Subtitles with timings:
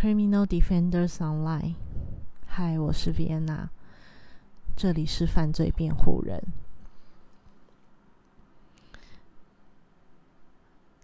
[0.00, 1.74] Criminal Defenders Online，
[2.46, 3.68] 嗨，我是 Vienna，
[4.74, 6.42] 这里是犯罪辩护人。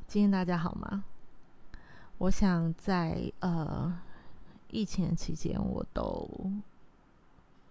[0.07, 1.05] 今天大家好吗？
[2.17, 4.01] 我想在呃
[4.71, 6.51] 疫情期间，我都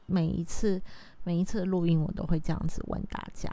[0.06, 0.80] 每一次
[1.24, 3.52] 每一次录音，我都会这样子问大家。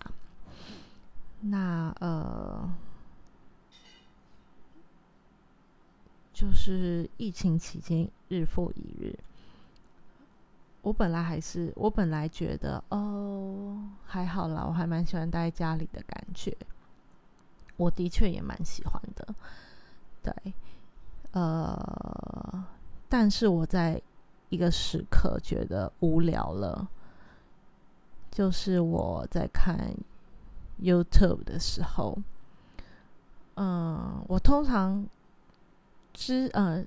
[1.41, 2.71] 那呃。
[6.43, 9.17] 就是疫情期间日复一日，
[10.81, 16.53] 我本来还是我本来觉得哦还好啦，我还蛮喜欢待在家里的感觉，
[17.77, 19.33] 我的确也蛮喜欢的，
[20.21, 20.53] 对，
[21.31, 22.65] 呃，
[23.09, 24.03] 但是我在
[24.49, 26.89] 一个时刻觉得无聊了，
[28.33, 29.95] 就是我在看
[30.81, 32.19] YouTube 的时候，
[33.55, 35.07] 嗯，我通常。
[36.13, 36.85] 之呃，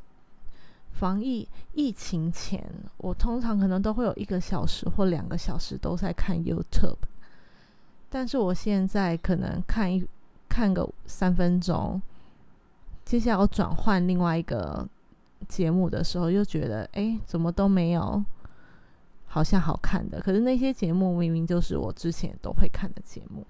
[0.92, 2.64] 防疫疫情前，
[2.98, 6.98] 我通常可能都会有一个小时或两个小时都在看 YouTube，
[8.10, 10.08] 但是我现在可能看一
[10.48, 12.02] 看个三分钟，
[13.04, 14.88] 接下来我转换另外一个
[15.48, 18.24] 节目的时候，又觉得哎，怎么都没有
[19.26, 20.22] 好像好看的。
[20.22, 23.46] 可是那些节目明明就是我之前都会看的节目，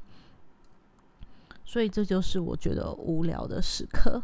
[1.64, 4.24] 所以这就是我觉得无聊的时刻。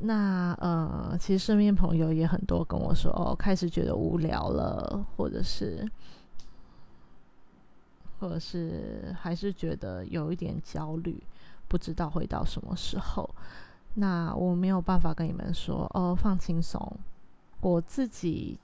[0.00, 5.86] 那呃，其实身边朋友也很多跟我说，哦，开始觉得无聊了，或者是，
[8.18, 11.22] 或者是还是觉得有一点焦虑，
[11.68, 13.28] 不知道会到什么时候。
[13.94, 16.80] 那我没有办法跟你们说，哦，放轻松。
[17.60, 18.58] 我自己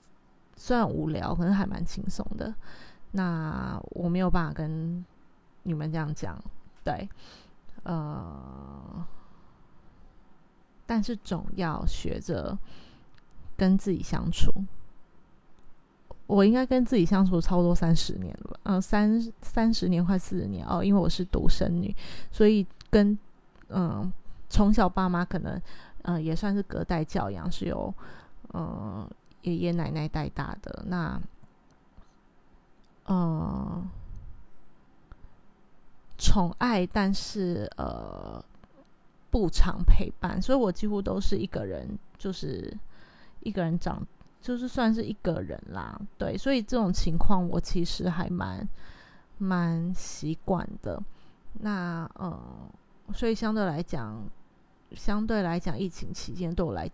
[0.55, 2.53] 虽然无聊，可是还蛮轻松的。
[3.11, 5.05] 那我没有办法跟
[5.63, 6.37] 你们这样讲，
[6.83, 7.09] 对，
[7.83, 9.05] 呃。
[10.91, 12.57] 但是总要学着
[13.55, 14.51] 跟自己相处。
[16.27, 20.83] 我应该跟自己相处差不多三十年了，嗯，三三十年快四十年哦。
[20.83, 21.95] 因为我是独生女，
[22.29, 23.17] 所以跟
[23.69, 24.11] 嗯
[24.49, 25.61] 从小爸妈可能
[26.01, 27.93] 嗯也算是隔代教养，是由
[28.53, 29.09] 嗯
[29.43, 30.83] 爷爷奶奶带大的。
[30.87, 31.21] 那
[33.05, 33.89] 嗯
[36.17, 38.43] 宠爱，但是呃。
[39.31, 42.77] 不常陪伴，所以我几乎都是一个人，就是
[43.39, 44.05] 一个人长，
[44.41, 45.99] 就是算是一个人啦。
[46.17, 48.67] 对，所以这种情况我其实还蛮
[49.37, 51.01] 蛮习惯的。
[51.61, 52.37] 那呃，
[53.13, 54.21] 所以相对来讲，
[54.91, 56.91] 相对来讲，疫情期间对我来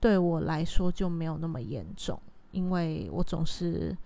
[0.00, 2.16] 对我来说就没有那么严重，
[2.52, 3.96] 因为我总是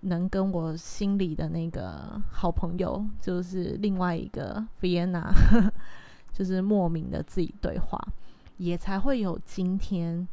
[0.00, 5.32] 能跟我心里的那个好朋友，就是另外一个 Vienna。
[6.32, 7.98] 就是莫名的自己对话，
[8.56, 10.26] 也才会有今天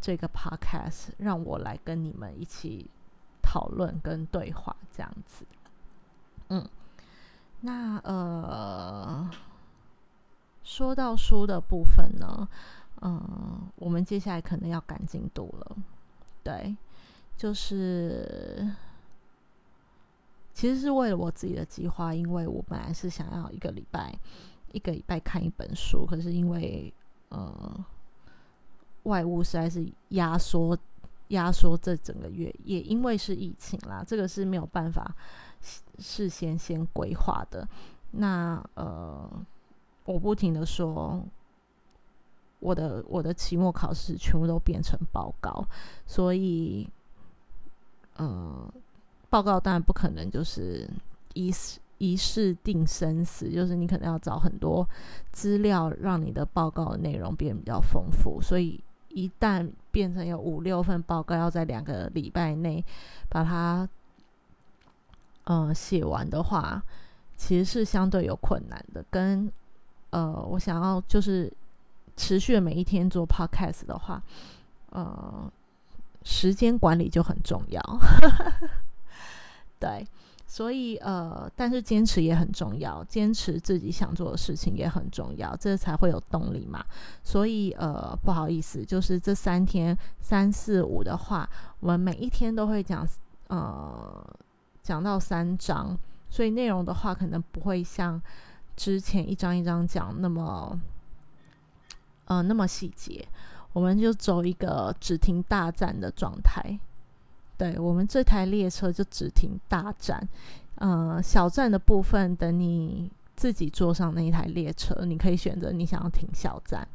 [0.00, 2.90] 这个 podcast 让我来跟你们一起
[3.42, 5.44] 讨论跟对话这样子。
[6.48, 6.66] 嗯，
[7.60, 9.30] 那呃，
[10.62, 12.48] 说到书的部分呢，
[13.02, 15.76] 嗯，我们接下来可能要赶进度了。
[16.42, 16.76] 对，
[17.36, 18.70] 就是
[20.52, 24.14] 其实是为了我自己的计划，因为我本来是想要一个礼拜。
[24.74, 26.92] 一个礼拜看一本书，可是因为
[27.28, 27.86] 呃
[29.04, 30.76] 外物实在是压缩
[31.28, 35.14] 压缩这整个月，也因为是疫情啦，这个是没有办法
[35.98, 37.66] 事先先规划的。
[38.10, 39.30] 那呃
[40.04, 41.24] 我不停的说，
[42.58, 45.64] 我的我的期末考试全部都变成报告，
[46.04, 46.88] 所以
[48.16, 48.74] 呃
[49.30, 50.90] 报告当然不可能就是
[51.34, 51.54] 一。
[52.12, 54.86] 一试定生死，就是你可能要找很多
[55.32, 58.40] 资料，让你的报告的内容变得比较丰富。
[58.42, 58.78] 所以
[59.08, 62.84] 一旦变成有五六份报告，要在两个礼拜内
[63.28, 63.88] 把它
[65.44, 66.82] 嗯写完的话，
[67.36, 69.04] 其实是相对有困难的。
[69.10, 69.50] 跟
[70.10, 71.52] 呃，我想要就是
[72.16, 74.22] 持续每一天做 podcast 的话，
[74.90, 75.50] 呃，
[76.22, 77.80] 时间管理就很重要。
[79.80, 80.06] 对。
[80.54, 86.84] 所以，呃，但是坚持也很重要，坚持自己想做的事情也很重要，这才会有动力嘛。
[87.24, 93.04] 所以，呃，不好意思，就是这三天三四五的话，我们每一天都会讲，
[93.48, 94.24] 呃，
[94.80, 95.98] 讲到三章，
[96.30, 98.22] 所以内容的话可能不会像
[98.76, 100.78] 之前一章一章讲那么，
[102.26, 103.26] 呃，那么细节。
[103.72, 106.78] 我们就走一个只听大战的状态。
[107.56, 110.26] 对我们这台列车就只停大站，
[110.76, 116.86] 呃，小站的部分等你自己坐上那一台列车，你可以选择你想要停小站。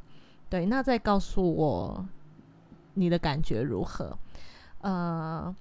[0.50, 2.06] 对，那再告诉我
[2.96, 4.18] 你的感觉如何？
[4.82, 5.56] 呃，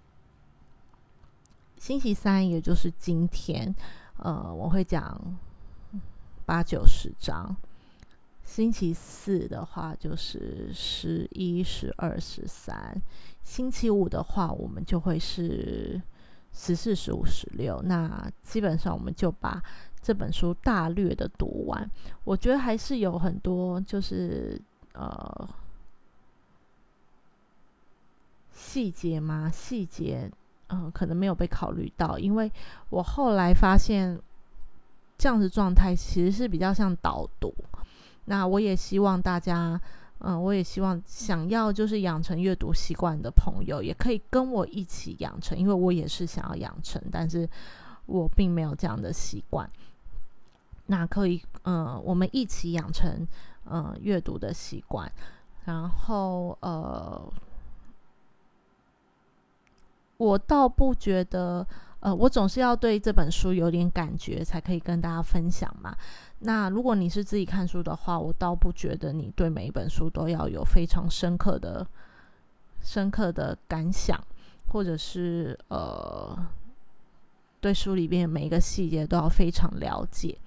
[1.79, 3.75] 星期三也就是今天，
[4.17, 5.21] 呃，我会讲
[6.45, 7.57] 八九十章。
[8.49, 12.97] 星期四的话就是十一、十二、十三。
[13.45, 16.01] 星期五的话，我们就会是
[16.53, 17.81] 十四、十五、十六。
[17.83, 19.63] 那基本上我们就把
[20.03, 21.89] 这本书大略的读完。
[22.25, 24.59] 我觉得还是有很多就是
[24.95, 25.49] 呃
[28.51, 30.29] 细节嘛，细节
[30.69, 32.51] 嗯可能没有被考虑到，因为
[32.89, 34.19] 我后来发现
[35.19, 37.55] 这样子状态其实是比较像导读。
[38.29, 39.81] 那我也希望大家，
[40.19, 47.49] 嗯，我也希望想要就是养成阅读习惯的朋友，也可以跟我一起养成，因为我也是想要养成，但是
[48.05, 49.69] 我并没有这样的习惯。
[50.87, 53.27] 那可以，嗯，我们一起养成，
[53.65, 55.11] 嗯，阅读的习惯。
[55.65, 57.33] 然后，呃，
[60.17, 61.67] 我倒不觉得，
[62.01, 65.95] 呃，我总是要对这本书有点感觉，才可以跟大家分享嘛。
[66.41, 71.87] 那如果你是自己看书的话，我倒不觉得你对每一本书都要有非常深刻的、
[72.81, 74.17] 深刻的感想，
[74.69, 76.39] 或者是呃，
[77.61, 80.39] 对书里面每一个细节都要非常了解。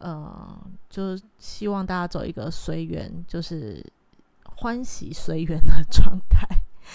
[0.00, 0.54] 呃，
[0.90, 3.82] 就希望大家走一个随缘，就是
[4.44, 6.46] 欢喜随缘的状态。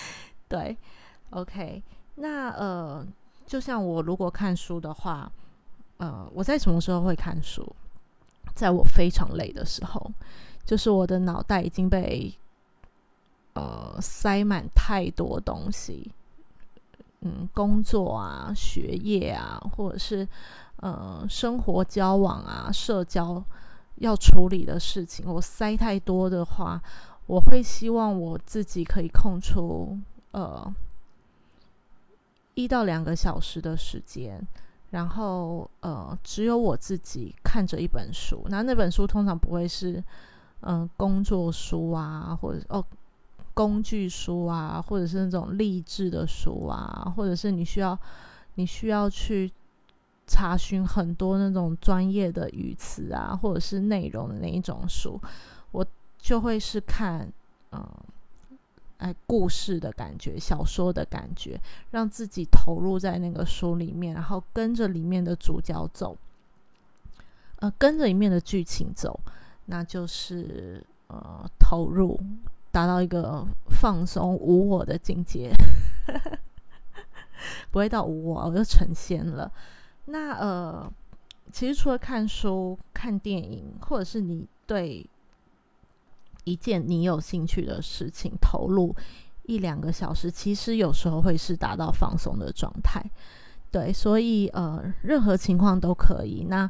[0.48, 0.78] 对
[1.32, 1.82] ，OK。
[2.16, 3.08] 那呃，
[3.46, 5.32] 就像我如果看书的话，
[5.98, 7.76] 呃，我在什么时候会看书？
[8.58, 10.12] 在我非常累的时候，
[10.66, 12.34] 就是我的脑袋已经被
[13.54, 16.12] 呃塞满太多东西，
[17.22, 20.28] 嗯，工作啊、学业啊，或者是
[20.78, 23.44] 呃生活交往啊、社交
[23.98, 26.82] 要处理的事情，我塞太多的话，
[27.28, 29.98] 我会希望我自己可以空出
[30.32, 30.74] 呃
[32.56, 34.42] 一到两个小时的时间。
[34.92, 40.04] 然后，呃，只有我自己看着一本书，那那本书通常不会是，
[40.62, 42.84] 嗯，工作书啊，或者哦，
[43.54, 47.98] 工具书啊，或者是那种励志的书啊，或者是你需要
[48.56, 49.52] 你需要去
[50.26, 55.20] 查询很多那种专业的语词啊，或者是内容的那一种书，
[55.72, 55.86] 我
[56.18, 57.32] 就会是看，
[57.72, 57.86] 嗯。
[58.98, 61.60] 哎，故事的感觉，小说的感觉，
[61.92, 66.18] 让自己投入在那个书里面，然后跟着里面的主角走，
[67.58, 69.20] 呃，跟着里面的剧情走，
[69.66, 72.20] 那就是呃投入，
[72.72, 75.52] 达到一个放松无我的境界，
[77.70, 79.52] 不会到无我，我就成仙了。
[80.06, 80.92] 那呃，
[81.52, 85.08] 其实除了看书、看电影，或者是你对。
[86.48, 88.96] 一件你有兴趣的事情，投入
[89.44, 93.04] 一两个小时，其实有时候会是达到放松的状态。
[93.70, 96.46] 对，所以呃，任何情况都可以。
[96.50, 96.70] 那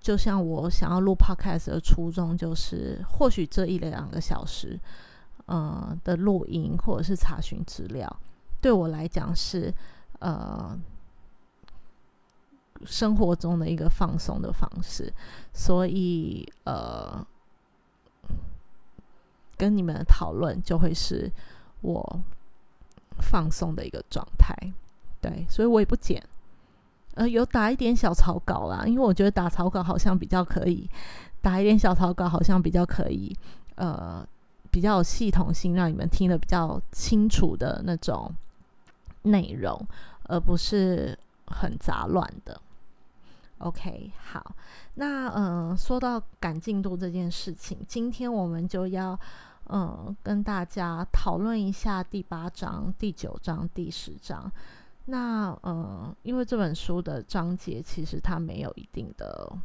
[0.00, 4.76] 就像我想要录 podcast 的初衷，就是或许这一两个小时，
[5.46, 8.04] 呃的录音或者是查询资料，
[8.60, 9.72] 对我来讲是
[10.18, 10.76] 呃
[12.84, 15.12] 生活中的一个放松的方式。
[15.52, 17.24] 所以呃。
[19.58, 21.30] 跟你们讨论就会是
[21.80, 22.20] 我
[23.20, 24.54] 放松的一个状态，
[25.20, 26.22] 对，所以我也不剪，
[27.14, 30.88] 呃，有打一点小草稿啦，因为我觉得打草稿好像比较可以，
[31.42, 33.36] 打一点小草稿好像比较可以，
[33.74, 34.24] 呃，
[34.70, 38.32] 比较系统性，让你们听得比较清楚的那种
[39.22, 39.84] 内容，
[40.24, 42.60] 而不是很杂乱的。
[43.58, 44.54] OK，好，
[44.94, 49.18] 那嗯，说到赶进度这件事情，今天我们就要。
[49.68, 54.50] 嗯，跟大家讨论一下第八章、第九章、第十章。
[55.06, 59.56] 那呃，因为这本书的章节其实它没有一定的，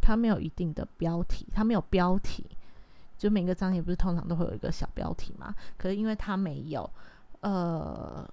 [0.00, 2.44] 它没有一定的标题，它没有标题。
[3.18, 5.54] 就每个章节不是通常都会有一个小标题嘛？
[5.76, 6.88] 可是因为它没有，
[7.40, 8.28] 呃，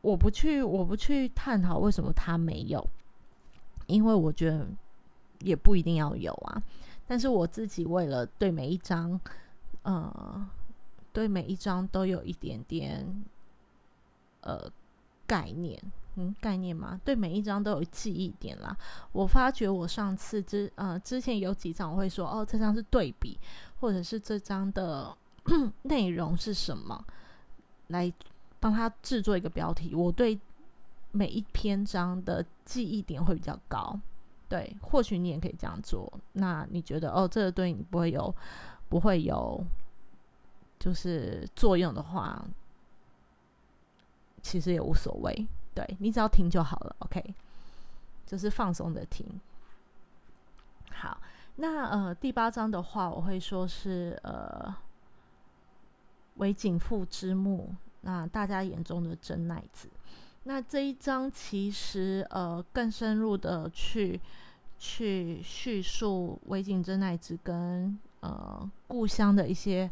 [0.00, 2.84] 我不去，我不去探讨为什么它没有，
[3.86, 4.66] 因为我觉得
[5.40, 6.62] 也不一定要有啊。
[7.06, 9.20] 但是我自己为了对每一章，
[9.82, 10.46] 呃，
[11.12, 13.24] 对每一章都有一点点，
[14.40, 14.70] 呃，
[15.26, 15.80] 概念，
[16.16, 18.76] 嗯，概念嘛，对每一章都有记忆点啦。
[19.12, 23.38] 我发觉我上次之呃之前有几章我会说，哦，这张是对比，
[23.80, 25.16] 或者是这张的
[25.82, 27.04] 内容是什么，
[27.88, 28.12] 来
[28.60, 29.94] 帮他制作一个标题。
[29.94, 30.40] 我对
[31.12, 34.00] 每一篇章的记忆点会比较高。
[34.48, 36.12] 对，或许你也可以这样做。
[36.32, 38.34] 那你觉得哦，这个对你不会有
[38.88, 39.64] 不会有
[40.78, 42.44] 就是作用的话，
[44.42, 45.46] 其实也无所谓。
[45.74, 47.34] 对你只要听就好了，OK，
[48.24, 49.26] 就是放松的听。
[50.92, 51.20] 好，
[51.56, 54.72] 那呃第八章的话，我会说是呃
[56.36, 59.88] 为景父之墓，那大家眼中的真奈子。
[60.44, 64.20] 那这一章其实呃更深入的去
[64.78, 69.90] 去叙述尾井真奈子跟呃故乡的一些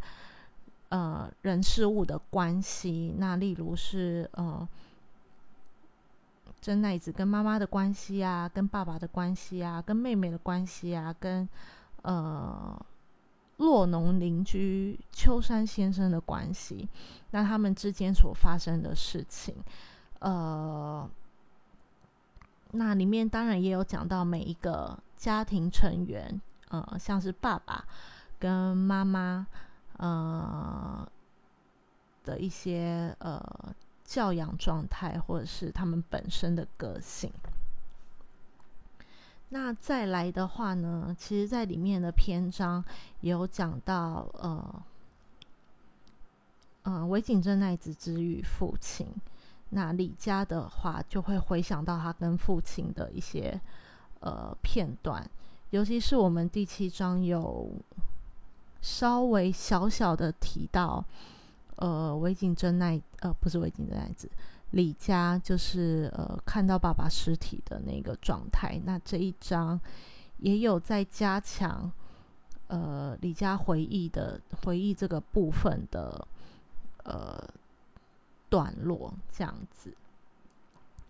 [0.88, 3.14] 呃人事物的关系。
[3.18, 4.66] 那例如是呃。
[6.60, 11.48] 真奈子跟妈妈的关系啊，跟爸爸的关系啊，跟妹妹的关系啊，跟
[12.02, 12.80] 呃
[13.56, 16.88] 洛农邻居秋山先生的关系，
[17.32, 19.56] 那他们之间所发生的事情，
[20.22, 21.08] 呃，
[22.70, 27.84] 那里面当然也有讲到每一个家庭成员，呃，像是爸爸
[28.38, 29.46] 跟妈妈，
[29.98, 31.06] 呃
[32.24, 33.74] 的一些呃。
[34.04, 37.32] 教养状态，或者是他们本身的个性。
[39.48, 42.84] 那再来的话呢，其实，在里面的篇章
[43.20, 44.82] 也有讲到，呃，
[46.82, 49.06] 嗯，尾井正奈子之于父亲。
[49.72, 53.60] 那李家的话，就会回想到他跟父亲的一些
[54.20, 55.28] 呃片段，
[55.70, 57.70] 尤其是我们第七章有
[58.80, 61.04] 稍微小小的提到。
[61.76, 64.30] 呃，尾井真奈，呃，不是尾井真奈子，
[64.70, 68.80] 李家就是呃，看到爸爸尸体的那个状态。
[68.84, 69.80] 那这一章
[70.38, 71.90] 也有在加强，
[72.68, 76.24] 呃，李家回忆的回忆这个部分的
[77.02, 77.42] 呃
[78.52, 79.90] 段落，这样子。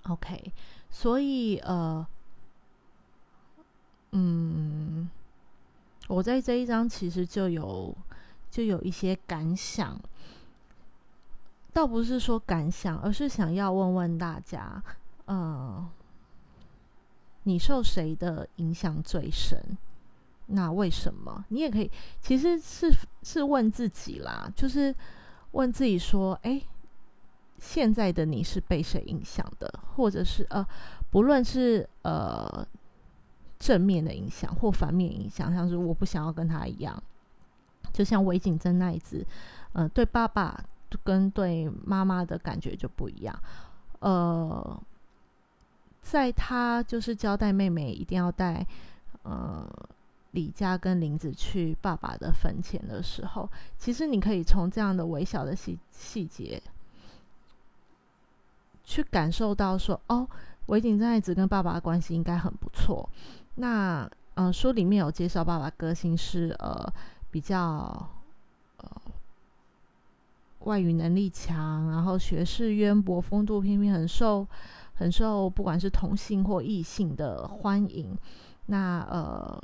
[0.05, 0.53] OK，
[0.89, 2.07] 所以呃，
[4.13, 5.11] 嗯，
[6.07, 7.93] 我在这一章其实就有
[8.49, 10.01] 就有一些感想。
[11.73, 14.81] 倒不是说感想，而是想要问问大家，
[15.25, 15.91] 呃，
[17.43, 19.59] 你受谁的影响最深？
[20.47, 21.45] 那为什么？
[21.49, 24.95] 你也可以，其实是是问自己啦，就是
[25.53, 26.61] 问自己说，哎，
[27.63, 29.73] 现在的你是被谁影响的？
[29.95, 30.67] 或者是呃，
[31.11, 32.67] 不论是呃
[33.59, 37.01] 正面的影响或反面影响，像是我不想要跟他一样，
[37.93, 39.25] 就像韦景珍那一次，
[39.75, 40.65] 呃，对爸爸。
[41.05, 43.35] 跟对妈妈的感觉就不一样。
[44.01, 44.83] 呃，
[46.03, 48.67] 在他就是交代妹妹一定要带
[49.23, 49.67] 呃
[50.33, 56.63] 李家跟林子去爸爸的坟前的时候，其实你可以从这样的微小的细细节
[58.85, 60.29] 去感受到说，哦，
[60.67, 63.09] 维景真爱子跟爸爸的关系应该很不错。
[63.57, 66.93] 那嗯，书里面有介绍爸爸个性是呃
[67.31, 68.09] 比较。
[70.65, 74.47] 外语能力强，然后学识渊博，风度翩翩，很受
[74.95, 78.17] 很受不管是同性或异性的欢迎。
[78.67, 79.61] 那呃，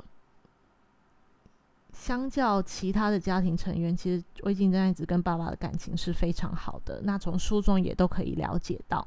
[1.99, 7.01] 相较其他的家庭成员，其实魏晋真爱子跟爸爸的感情是非常好的。
[7.03, 9.05] 那从书中也都可以了解到。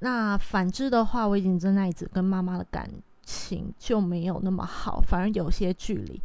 [0.00, 2.90] 那反之的话，魏晋真爱子跟妈妈的感
[3.22, 6.20] 情就没有那么好，反而有些距离。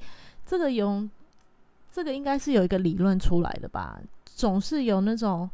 [0.46, 1.08] 这个有。
[1.89, 5.50] 这个应该是有一个理论出来的吧，总是有那种，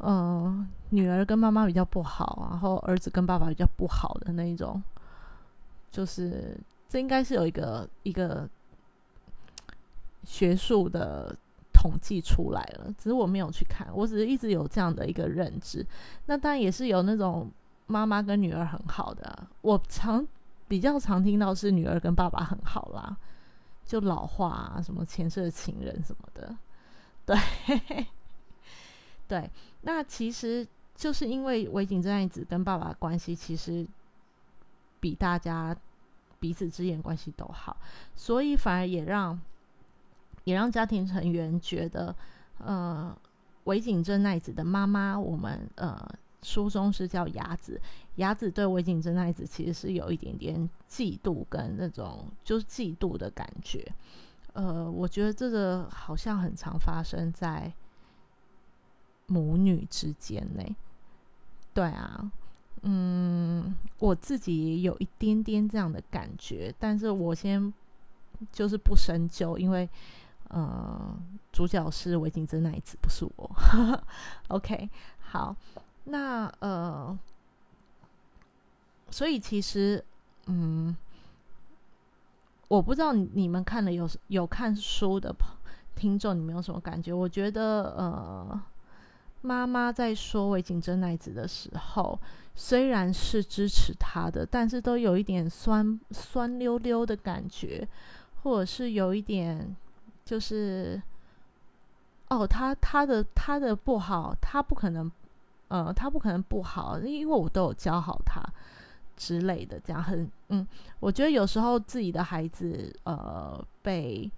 [0.00, 4.82] 嗯，女儿跟妈妈比较不好，然后儿子跟爸爸比较不好的那一种，
[5.90, 6.58] 就是
[6.90, 8.46] 这应该是有一个一个
[10.24, 11.34] 学术的
[11.72, 15.84] 统计出来了，只是我没有去看，我只是一直有这样的一个认知。
[16.26, 17.50] 那当然也是有那种
[17.86, 20.26] 妈妈跟女儿很好的，我常
[20.66, 23.16] 比较常听到是女儿跟爸爸很好啦。
[23.84, 26.54] 就老化啊，什么前世的情人什么的，
[27.24, 28.06] 对，
[29.26, 33.86] 对，那其实就是因为尾井真爱子跟爸爸关系其实
[35.00, 35.74] 比大家
[36.38, 37.74] 彼此之间关系都好，
[38.14, 39.40] 所以反而也让
[40.48, 42.14] 也让家庭成员觉得，
[42.58, 43.14] 呃，
[43.64, 46.08] 尾井真奈子的妈妈，我们呃。
[46.40, 47.80] 书中是叫雅子，
[48.14, 53.84] 雅子对尾井真奈子其实是有一点点嫉妒跟那种就是嫉妒的感觉。
[54.52, 57.72] 呃，我觉得这个好像很常发生在
[59.26, 60.62] 母女之间呢。
[61.74, 62.30] 对啊，
[62.82, 67.74] 嗯，我自己也有一点点这样的感觉，但是我先
[68.52, 69.88] 就是不深究，因为
[70.48, 71.16] 呃，
[71.52, 73.50] 主角是尾井真奈子，不是我。
[74.48, 74.88] OK，
[75.20, 75.54] 好。
[76.04, 77.18] 那呃，
[79.10, 80.02] 所以其实，
[80.46, 80.96] 嗯，
[82.68, 85.34] 我不知道你们看了有有看书的
[85.94, 87.12] 听众你们有什么感觉？
[87.12, 88.62] 我觉得呃，
[89.42, 92.18] 妈妈在说尾井真奈子的时候，
[92.54, 97.86] 虽然是支持她的，但是都有一点酸酸溜溜的感觉，
[98.42, 99.76] 或者是有一点
[100.28, 101.00] 就是
[102.28, 105.10] 哦，他他的他的不好，他不可能
[105.68, 108.42] 呃，他不可能不好，因为我都有教好他。
[109.16, 110.64] 之类的，这样很嗯，
[111.00, 114.30] 我觉得有时候自己的孩子呃被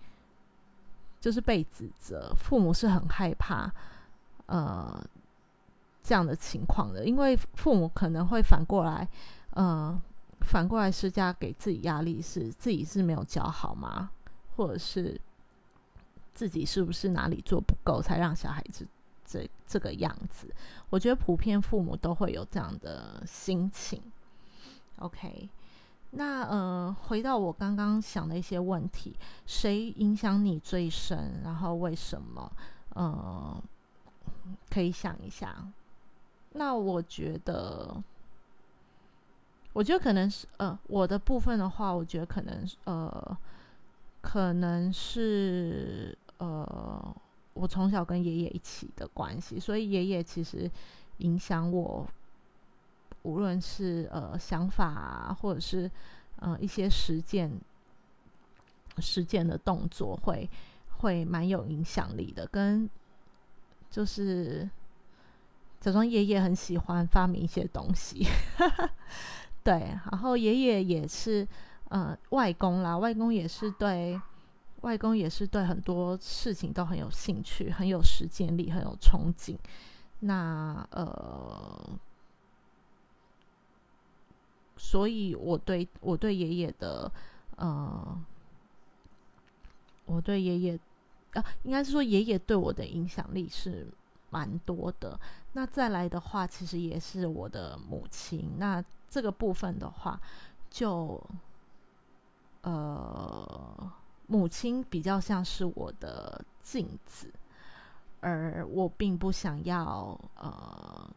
[1.20, 3.70] 就是被指责，父母是很害怕
[4.46, 5.04] 呃
[6.02, 9.06] 这样的情况的，因为父母可能会反过来
[9.50, 10.00] 呃
[10.40, 14.10] 反过来施加给自己压力，是自己是没有教好吗？
[14.56, 15.20] 或者是
[16.40, 18.86] 自己是不是哪里做不够，才让小孩子
[19.26, 20.48] 这这个样子？
[20.88, 24.00] 我觉得普遍父母都会有这样的心情。
[24.96, 25.50] OK，
[26.12, 31.42] 那呃，回到我刚刚想的一些问题，谁影响你最深？
[31.44, 32.50] 然后为什么？
[32.94, 33.62] 呃，
[34.70, 35.54] 可以想一下。
[36.52, 38.02] 那我觉得，
[39.74, 43.36] 我觉得可能是呃，我的部分的话，我觉得可能呃，
[44.20, 47.16] 可能是呃，
[47.54, 50.70] 我从小跟爷爷一起的关系，所以爷爷其实
[51.18, 52.06] 影响我。
[53.22, 55.90] 无论是呃想法，啊或者是
[56.36, 57.52] 呃一些实践、
[58.96, 60.48] 实践的动作，会
[60.96, 62.46] 会蛮有影响力的。
[62.46, 62.88] 跟
[63.90, 64.66] 就是
[65.80, 68.26] 假装爷爷很喜欢发明一些东西，
[69.62, 69.74] 对。
[70.10, 71.46] 然后爷爷也是
[71.90, 74.18] 呃外公啦，外公也是对
[74.80, 79.56] 外公也是对很多事情都很有兴趣，很有实践力，很有憧憬。
[80.20, 81.98] 那呃。
[84.82, 87.12] 所以，我对我对爷爷的，
[87.56, 88.18] 呃，
[90.06, 90.80] 我对爷爷，
[91.34, 93.86] 啊，应该是说爷爷对我的影响力是
[94.30, 95.20] 蛮多的。
[95.52, 98.54] 那再来的话，其实也是我的母亲。
[98.56, 100.18] 那这个部分的话，
[100.70, 101.22] 就，
[102.62, 103.92] 呃，
[104.30, 107.30] 母亲比较像是我的镜子，
[108.20, 111.10] 而我并不想要，呃。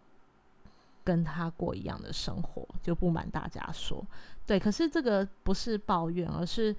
[1.05, 4.01] 跟他过一样的生活，就不瞒大家说，
[4.45, 4.57] 对。
[4.57, 6.73] 可是这个不是抱怨，而是，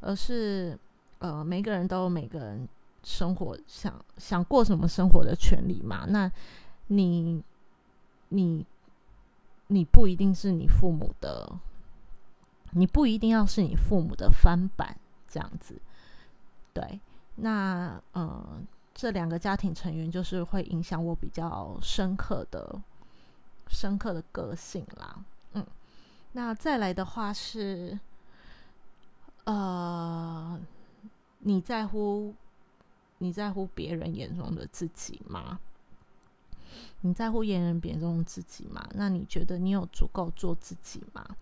[0.00, 0.76] 而是，
[1.20, 2.68] 呃，每个人都有每个人
[3.04, 6.06] 生活想想过什么生活的权利嘛。
[6.08, 6.28] 那
[6.88, 7.40] 你，
[8.30, 8.66] 你，
[9.68, 11.48] 你不一定是你父母的，
[12.72, 14.98] 你不一定要是你父母的翻版
[15.28, 15.80] 这样子，
[16.72, 17.00] 对。
[17.36, 18.60] 那，呃，
[18.94, 22.80] 这两个家庭成员就是会影响我比较深刻的。
[23.70, 25.66] 深刻的个性啦，嗯，
[26.32, 28.00] 那再来的话是，
[29.44, 30.58] 呃，
[31.40, 32.34] 你在乎
[33.18, 35.60] 你在乎别人眼中的自己吗？
[37.02, 38.88] 你在乎别人眼中的自己吗？
[38.94, 41.36] 那你觉得你有足够做自己吗？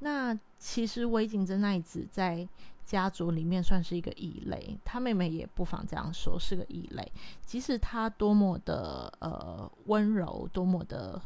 [0.00, 2.48] 那其实尾井真奈子在
[2.88, 7.12] 家族里面算是一个异类，他妹妹也不妨这样说，是个异类。
[7.44, 11.20] 即使他多么的呃温柔，多么的。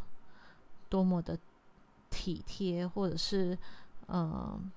[0.92, 1.38] 多么的
[2.10, 3.56] 体贴，或者是，
[4.08, 4.70] 嗯，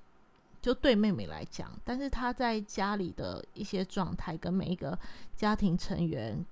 [0.62, 4.98] 就对妹妹来讲，但是她在家里的一些状态，跟每一个
[5.36, 6.46] 家庭成员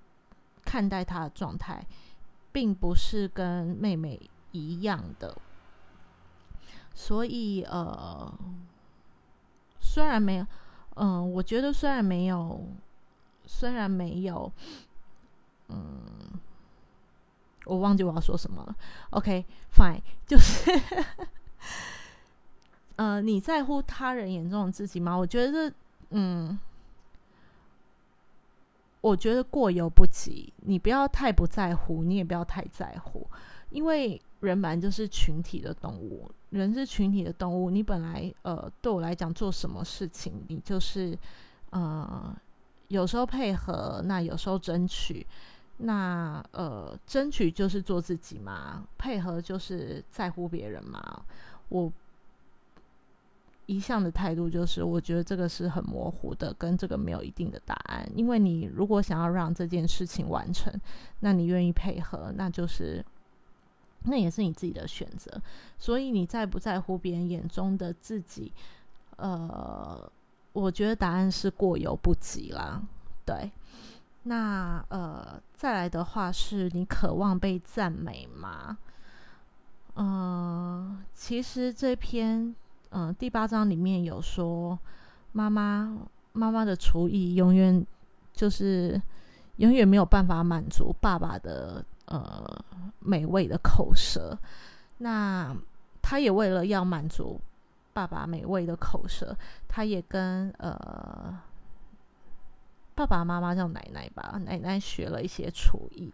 [0.65, 1.81] 看待她的状态，
[2.51, 4.19] 并不是跟妹妹
[4.51, 5.33] 一样的。
[6.93, 8.37] 所以，呃，
[9.93, 10.47] 虽然没有，
[10.95, 12.65] 嗯，我觉得虽然没有，
[13.45, 14.51] 虽然没有，
[15.69, 16.01] 嗯。
[17.65, 18.75] 我忘记我要说什么了。
[19.11, 20.69] OK，fine，就是，
[22.97, 25.15] 呃，你在乎他人眼中的自己吗？
[25.15, 25.71] 我觉得，
[26.09, 26.59] 嗯，
[28.99, 30.51] 我觉得过犹不及。
[30.57, 33.25] 你不要太不在乎，你也不要太在乎，
[33.69, 37.69] 因为人本来就是群体的动物，人是群体的动物。
[37.69, 41.17] 你本来，呃，对我来讲，做什么事情，你就是，
[41.71, 42.35] 呃，
[42.89, 45.25] 有时候配合，那有时候争取。
[45.77, 51.25] 那呃，争取就是做自己嘛，配合就是在乎别人嘛。
[51.69, 51.91] 我
[53.65, 58.07] 一向的态度就是，我觉得这个是很模糊的，跟这个没有一定的答案。
[58.15, 60.71] 因为你如果想要让这件事情完成，
[61.21, 63.03] 那你愿意配合，那就是
[64.05, 65.31] 那也是你自己的选择。
[65.77, 68.51] 所以你在不在乎别人眼中的自己，
[69.17, 70.11] 呃，
[70.53, 72.81] 我觉得答案是过犹不及啦。
[73.25, 73.51] 对。
[74.25, 78.77] 那呃，再来的话是你渴望被赞美吗？
[79.95, 82.55] 嗯，其实这篇
[82.91, 84.79] 嗯第八章里面有说，
[85.33, 85.97] 妈妈
[86.31, 87.85] 妈妈的厨艺永远
[88.31, 89.01] 就是
[89.57, 92.65] 永远没有办法满足爸爸的呃
[92.99, 94.37] 美味的口舌。
[94.99, 95.55] 那
[96.01, 97.41] 他也为了要满足
[97.93, 99.35] 爸爸美味的口舌，
[99.67, 101.37] 他也跟呃
[102.95, 106.11] 爸爸妈妈叫奶奶吧，奶奶学了一些厨艺。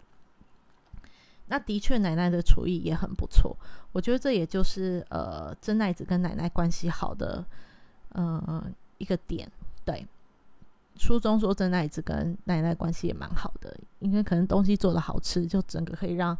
[1.47, 3.57] 那的确，奶奶的厨艺也很不错。
[3.91, 7.43] 我觉得这也就是呃真奈子跟奶奶关系好的
[8.13, 9.51] 嗯一个点。
[9.83, 10.05] 对，
[10.99, 16.37] 书中说真奈子跟奶奶关系也蛮好的，因为可能东西做的好吃，就整个可以让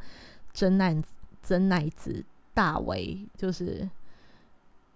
[0.52, 3.89] 真奈子真奈子大为就是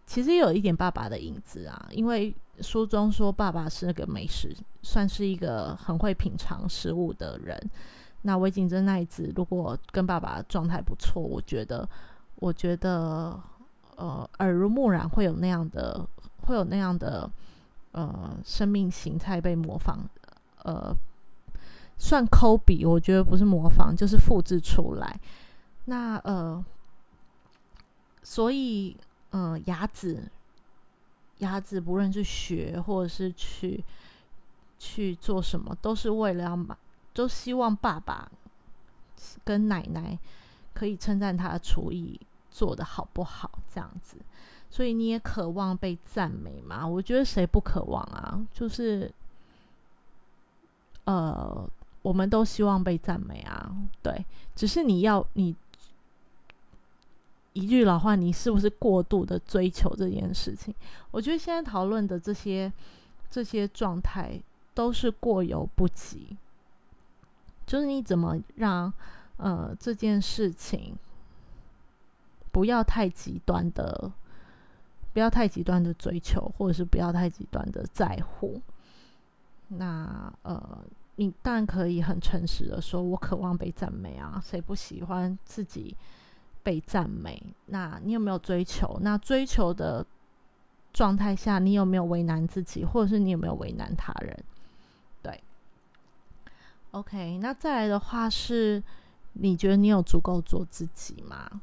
[0.05, 1.87] 其实有一点爸爸的影子啊。
[1.91, 7.57] 因为书中说爸爸是那个美食，算是一个很会品尝食物的人。
[8.23, 11.87] 那维景真奈子如果跟爸爸状态不错，我觉得，
[12.35, 13.41] 我觉得，
[13.95, 16.05] 呃，耳濡目染会有那样的，
[16.41, 17.29] 会有那样的，
[17.93, 19.99] 呃，生命形态被模仿，
[20.63, 20.95] 呃，
[21.97, 25.19] 算抠笔，我觉得不是模仿，就是复制出来。
[25.85, 26.63] 那呃，
[28.21, 28.97] 所以，
[29.31, 30.29] 嗯，牙子，
[31.39, 33.83] 牙子不论是学或者是去
[34.77, 36.75] 去做什么，都是为了要买。
[37.13, 38.31] 都希望爸爸
[39.43, 40.17] 跟奶奶
[40.73, 44.17] 可以称赞他的厨艺做的好不好，这样子。
[44.73, 46.83] 所以你也渴望被赞美吗？
[46.87, 48.43] 我觉得谁不渴望啊？
[48.51, 49.13] 就是，
[51.03, 51.69] 呃，
[52.01, 53.71] 我们都希望被赞美啊。
[54.01, 55.55] 对，只是你要你
[57.53, 60.73] 一句老话，你是不是过度的追求这件事情？
[61.11, 62.73] 我觉得现在讨论的这些
[63.29, 64.41] 这些状态
[64.73, 66.35] 都是过犹不及。
[67.67, 68.91] 就是你怎么让
[69.37, 70.95] 呃这件事情
[72.51, 74.11] 不要太极端的，
[75.13, 78.59] 不要太极端的追求，或者是不要太极端的在乎。
[79.69, 80.83] 那呃，
[81.15, 85.95] 你当然可以很诚实的说，我渴望被赞美啊，谁不喜欢自己
[86.61, 87.41] 被赞美？
[87.67, 88.97] 那你有没有追求？
[89.01, 90.05] 那追求的
[90.91, 94.43] 状态下，你有没有为难自己，或者是你有没有为难他人
[95.21, 95.43] 对
[96.91, 98.83] ？OK，那再来的话是，
[99.33, 101.61] 你觉得你有足够做自己吗？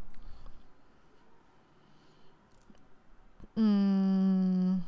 [3.63, 4.83] 嗯，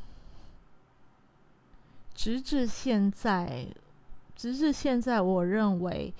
[2.14, 3.66] 直至现在，
[4.34, 6.14] 直至现在，我认为，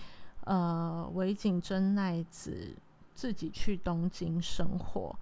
[0.45, 2.77] 呃，尾井真奈子
[3.15, 5.17] 自己去东京生活，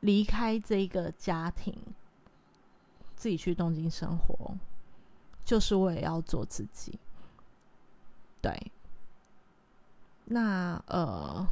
[0.00, 1.74] 离开这个家庭，
[3.16, 4.54] 自己去东京生活，
[5.46, 6.98] 就是为了要做自己。
[8.42, 8.70] 对，
[10.26, 11.46] 那呃，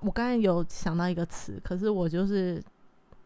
[0.00, 2.62] 我刚才有想到一个词，可是我就是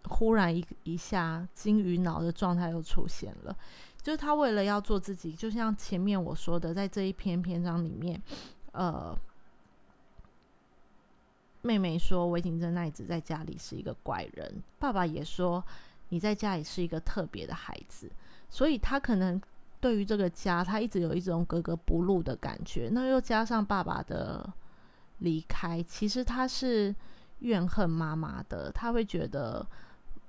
[0.09, 3.57] 忽然一一下金鱼脑的状态又出现了。
[4.03, 8.21] 就是他为了要做自己，就像前面我说的，在这一篇篇章里面，
[8.73, 9.17] 呃，
[11.63, 15.65] 妹妹说维景真奈子在家里是一个怪人，爸爸也说
[16.11, 18.11] 你在家里是一个特别的孩子，
[18.49, 19.41] 所以他可能。
[19.81, 22.89] 对于这个家，他一直有一种格格不入的感觉。
[22.91, 24.51] 那又加上爸爸的
[25.19, 26.95] 离开，其实他是
[27.41, 28.71] 怨恨妈妈的。
[28.73, 29.67] 他会觉得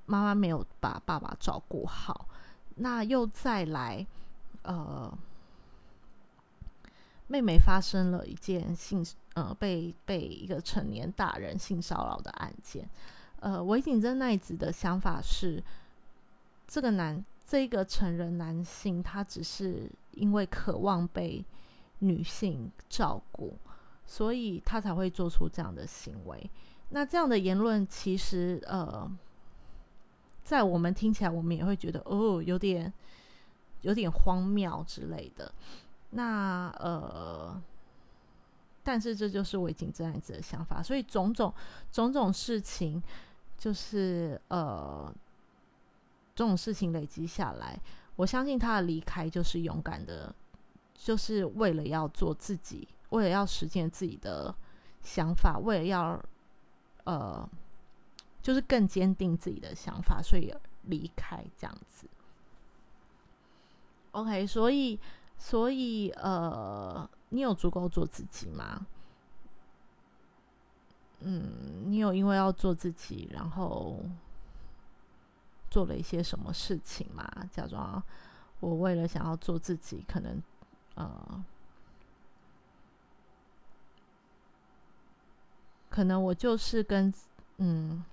[0.06, 2.28] 妈妈没有把爸爸照顾好。
[2.76, 4.06] 那又再来，
[4.64, 5.12] 呃，
[7.28, 12.90] 妹妹发生了一件性呃被被一个成年大人性骚扰的案件。
[13.40, 15.64] 呃，维景真奈子的想法是，
[16.68, 17.24] 这个男。
[17.48, 21.46] 这个成人男性，他只是因为渴望被
[22.00, 23.56] 女性照顾，
[24.06, 26.50] 所以他才会做出这样的行为。
[26.90, 29.10] 那这样的言论，其实呃，
[30.44, 32.92] 在我们听起来，我们也会觉得哦，有点
[33.82, 35.52] 有点荒谬之类的。
[36.12, 37.62] 那呃，
[38.84, 41.54] 但是这就是我已经这样子的想法，所以种种
[41.92, 43.02] 种种事情，
[43.58, 45.14] 就是呃。
[46.38, 47.80] 这种事情累积下来，
[48.18, 50.36] 我相信他的离开就是勇敢的，
[50.94, 54.54] 就是为了要做自己，为了要实现自己的
[55.02, 56.22] 想法，为了要
[57.04, 57.50] 呃，
[58.42, 62.08] 就是更坚定自己的想法，所以离开这样子。
[64.12, 65.00] OK，所以
[65.38, 68.86] 所以呃，你有足够做自己吗？
[71.20, 74.00] 嗯，你有因为要做自己，然后。
[75.68, 77.28] 做了一些什么事情吗？
[77.52, 78.02] 假装
[78.62, 80.42] 我为了想要做自己，可能
[80.94, 81.44] 呃，
[85.96, 87.14] 可能我就是跟
[87.60, 88.04] 嗯，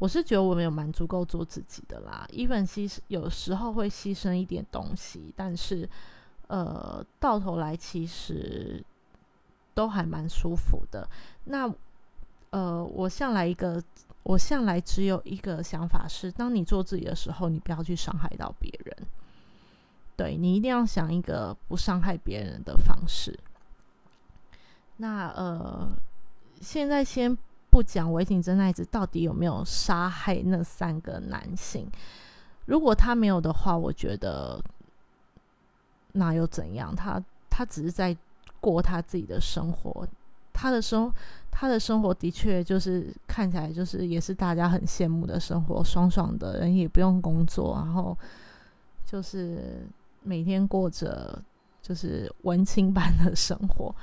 [0.00, 5.88] 我是觉得我们有蛮足够做自己的啦，even 牺有时候会牺牲一点东西，但是
[6.48, 8.84] 呃，到头来其实
[9.72, 11.08] 都还蛮舒服的。
[11.44, 11.72] 那
[12.50, 13.80] 呃，我向来一个，
[14.24, 18.96] 我向来只有一个想法是：当你做自己的时候，你不要去伤害到别人。
[20.16, 23.38] 对你一定要想一个不伤害别人的方式。
[24.96, 25.88] 那呃，
[26.60, 27.36] 现在先
[27.70, 31.90] 不讲维景真奈子到底有没有杀害那三个男性。
[32.66, 34.62] 如果他没有的话，我觉得
[36.12, 36.94] 那又怎样？
[36.94, 38.16] 他他只是在
[38.60, 40.06] 过他自己的生活。
[40.52, 41.10] 他的生
[41.50, 48.16] 他的生活的确就是看起来就是也是大家很羡慕的生活，爽爽的人也不用工作，然后
[49.06, 49.86] 就是
[50.22, 51.40] 每天过着
[51.80, 53.94] 就是文青般的生活。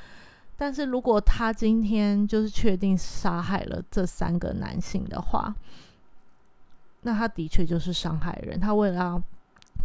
[0.60, 5.54] 但是如果他今天就是确定杀害了这三个男性的话，
[7.02, 8.60] 那他的确就是伤害人。
[8.60, 9.22] 他为了要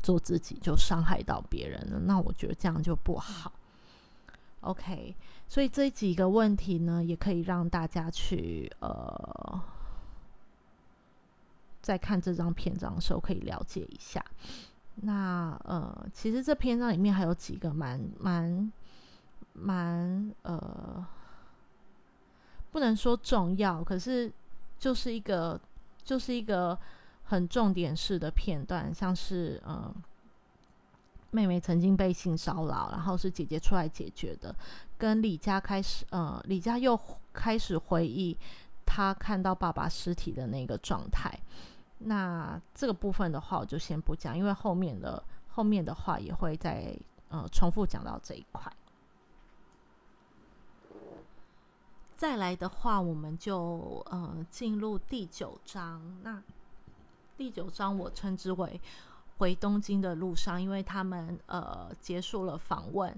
[0.02, 2.00] 做自己，就伤害到别人了。
[2.00, 3.52] 那我觉得这样就不好。
[4.62, 5.14] OK，
[5.46, 9.60] 所以这几个问题呢，也可以让大家去呃，
[11.82, 14.24] 在看这张篇章的时候可以了解一下。
[15.02, 18.72] 那呃，其实这篇章里面还有几个蛮蛮。
[19.52, 21.06] 蛮呃，
[22.70, 24.32] 不能说重要，可是
[24.78, 25.60] 就是一个
[26.02, 26.78] 就是一个
[27.24, 29.94] 很重点式的片段，像是呃，
[31.30, 34.54] 妹妹曾经被性骚扰，然后是姐姐出来解决的，
[34.98, 36.98] 跟李佳开始呃，李佳又
[37.32, 38.36] 开始回忆
[38.84, 41.38] 他看到爸爸尸体的那个状态。
[42.04, 46.94] 那这个部分的话，我就先不讲，因为后面的后面的话也会再
[47.28, 48.70] 呃重复讲到这一块。
[52.22, 56.00] 再来的话，我们就呃进入第九章。
[56.22, 56.40] 那
[57.36, 58.80] 第九章我称之为
[59.38, 63.12] 回东京的路上，因为他们呃结束了访问，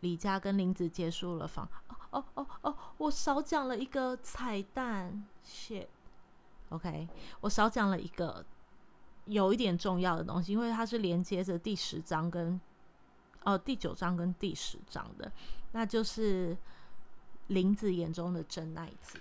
[0.00, 1.66] 李佳跟林子结束了访。
[2.10, 7.08] 哦哦哦，我少讲了一个彩蛋，shit，OK，
[7.40, 8.44] 我少讲了一个
[9.24, 12.60] 有一点重要的东西，因为它是连接着第十章跟
[13.44, 15.32] 呃第九章跟第十章的，
[15.72, 16.54] 那就是。
[17.48, 19.20] 林子眼中的真奈子，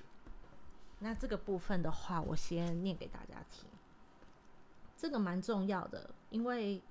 [1.00, 3.70] 那这个部分的话，我先念给大家听。
[4.96, 6.82] 这个蛮重要的，因为，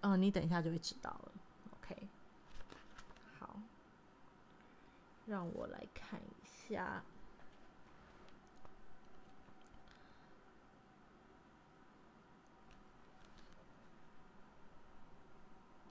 [0.00, 1.32] 嗯，你等一下就会知道了。
[1.70, 2.08] OK，
[3.38, 3.60] 好，
[5.26, 7.04] 让我来看一下。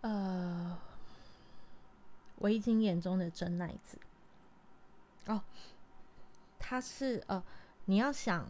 [0.02, 0.89] 呃。
[2.40, 3.98] 维京眼中的真奈子，
[5.26, 5.42] 哦，
[6.58, 7.44] 他是呃，
[7.86, 8.48] 你要想，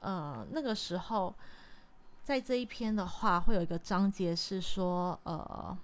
[0.00, 1.34] 呃，那个时候
[2.22, 5.76] 在这一篇的话，会有一个章节是说，呃，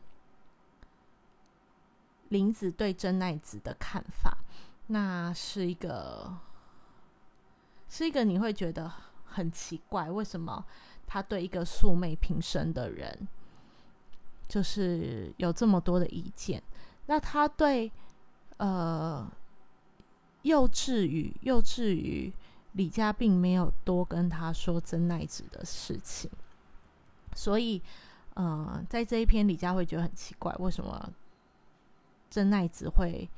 [2.29, 4.39] 林子对真奈子的看法，
[4.89, 6.37] 那是一个，
[7.89, 8.93] 是一个你会觉得
[9.25, 10.67] 很奇怪，为什么
[11.07, 13.27] 他对一个素昧平生的人？
[14.55, 16.63] 就是有这么多的意见，
[17.07, 17.91] 那他对
[18.59, 19.29] 呃
[20.43, 22.33] 幼稚于幼稚于
[22.75, 26.31] 李家并没有多跟他说真奈子的事情，
[27.35, 27.83] 所以
[28.35, 31.13] 呃在这一篇李佳会觉得很奇怪，为什么
[32.31, 33.29] 真奈子会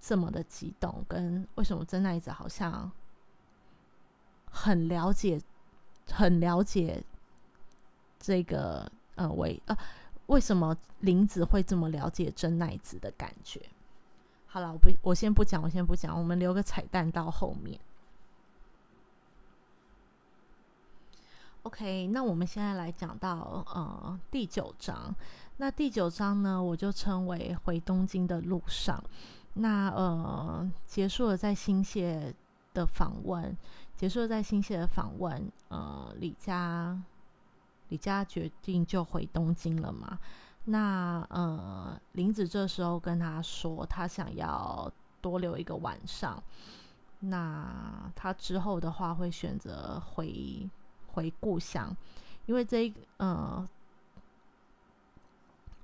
[0.00, 2.90] 这么的激动，跟为什么真奈子好像
[4.50, 5.38] 很了解
[6.10, 7.04] 很了解
[8.18, 9.76] 这个呃为呃。
[10.32, 13.60] 为什么林子会这么了解真奈子的感觉？
[14.46, 17.78] 好了，我不，我先不讲，我先不讲，我们留个彩蛋到后面。
[21.64, 25.14] OK，那我们现在来讲到呃第九章。
[25.58, 29.04] 那第九章呢，我就称为回东京的路上。
[29.54, 32.32] 那呃结束了在新泻
[32.72, 33.54] 的访问，
[33.96, 35.52] 结束了在新泻的访问。
[35.68, 36.98] 呃，李佳。
[37.92, 40.18] 李佳决定就回东京了嘛？
[40.64, 46.42] 那呃，林子这时候跟他说，他想要多留一个晚上。
[47.20, 50.66] 那他之后的话会选择回
[51.08, 51.94] 回故乡，
[52.46, 53.68] 因为这一呃，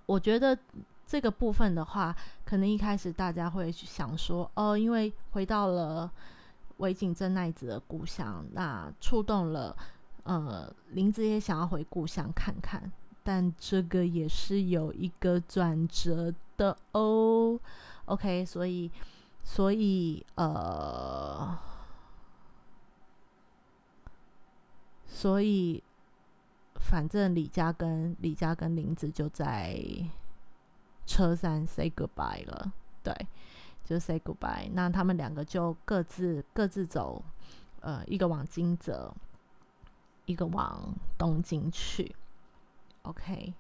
[0.07, 0.59] 我觉得
[1.07, 2.16] 这个部分的话，
[2.47, 6.11] 可能一开始大家会想说，哦，因为回到了
[6.79, 9.77] 尾井真奈子的故乡，那触动了。
[10.28, 12.92] 呃，林子也想要回故乡看看，
[13.24, 17.58] 但这个也是有一个转折的哦。
[18.04, 18.90] OK，所以
[19.42, 21.58] 所以呃，
[25.06, 25.82] 所以
[26.74, 29.82] 反正李佳跟李佳跟林子就在
[31.06, 32.70] 车站 say goodbye 了，
[33.02, 33.14] 对，
[33.82, 34.68] 就 say goodbye。
[34.74, 37.24] 那他们两个就各自各自走，
[37.80, 39.14] 呃，一个往金泽，
[40.28, 42.14] 一个往东京去。
[43.02, 43.52] OK，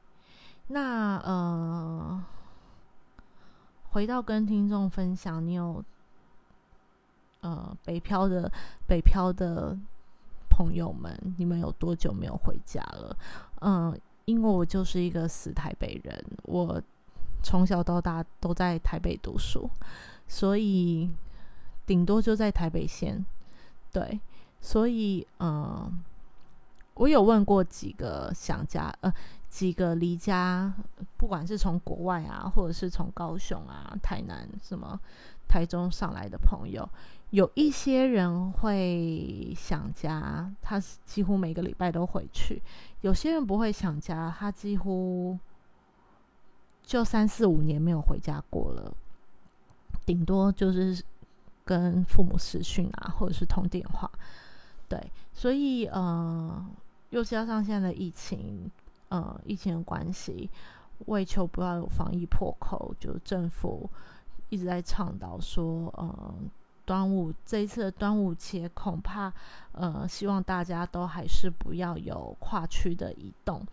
[0.68, 2.24] 那呃。
[3.90, 5.82] 回到跟听众分享，你有
[7.40, 8.52] 呃北漂的
[8.86, 9.74] 北漂的
[10.50, 13.16] 朋友们，你们有多久没有回家了？
[13.62, 16.80] 嗯，因为我就是一个死台北人，我
[17.42, 19.68] 从小到大都在台北读书，
[20.28, 21.10] 所以
[21.86, 23.24] 顶多就在台北县。
[23.90, 24.20] 对，
[24.60, 26.04] 所以嗯，
[26.98, 29.12] 我有问过几个想家呃。
[29.48, 30.70] 几个离家，
[31.16, 35.00] 不管是从国外啊，或者是从高雄啊、台南、什么
[35.48, 36.86] 台中上来的朋友，
[37.30, 42.60] 有一些人会想家，他几乎每个礼拜都回去；
[43.00, 45.38] 有些人不会想家，他几乎
[46.82, 48.92] 就三四五年没有回家过了，
[50.04, 51.02] 顶多就是
[51.64, 54.10] 跟父母视讯啊，或者是通电话。
[54.88, 56.66] 对，所以呃，
[57.10, 58.70] 又加上现在的疫情。
[59.10, 60.50] 呃，疫情的关系，
[61.06, 63.88] 为求不要有防疫破口，就政府
[64.50, 66.34] 一直在倡导说，呃，
[66.84, 69.32] 端午这一次的端午节，恐怕
[69.72, 73.66] 呃，希望大家都还是不要有跨区的移动。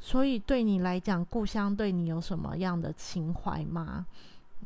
[0.00, 4.06] 所以对你来讲，故乡对你有什么样的情怀吗？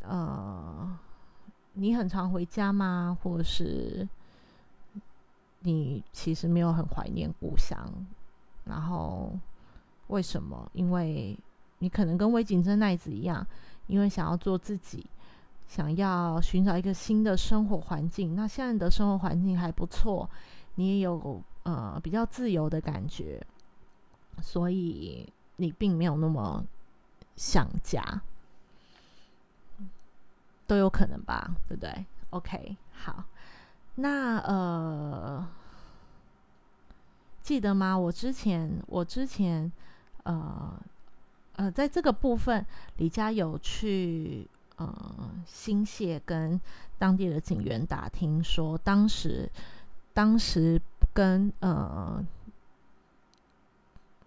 [0.03, 0.97] 呃，
[1.73, 3.19] 你很常回家吗？
[3.21, 4.09] 或是
[5.61, 7.91] 你其实没有很怀念故乡？
[8.65, 9.33] 然后
[10.09, 10.71] 为什么？
[10.75, 11.39] 因为
[11.79, 13.47] 你可能跟魏景真奈子一样，
[13.87, 15.07] 因为想要做自己，
[15.67, 18.35] 想要寻找一个新的生活环境。
[18.35, 20.29] 那现在的生活环境还不错，
[20.75, 23.45] 你也有呃比较自由的感觉，
[24.43, 26.65] 所以你并没有那么
[27.37, 28.23] 想家，
[30.67, 31.55] 都有可能吧？
[31.69, 33.25] 对不对？OK，好，
[33.99, 35.47] 那呃。
[37.41, 37.97] 记得吗？
[37.97, 39.73] 我之前，我之前，
[40.25, 40.79] 呃，
[41.57, 42.67] 呃，在这个部分，
[42.99, 44.95] 李佳有去呃
[45.47, 46.61] 新泻跟
[46.99, 49.51] 当地的警员打听，说当时，
[50.13, 50.79] 当时
[51.15, 52.23] 跟呃，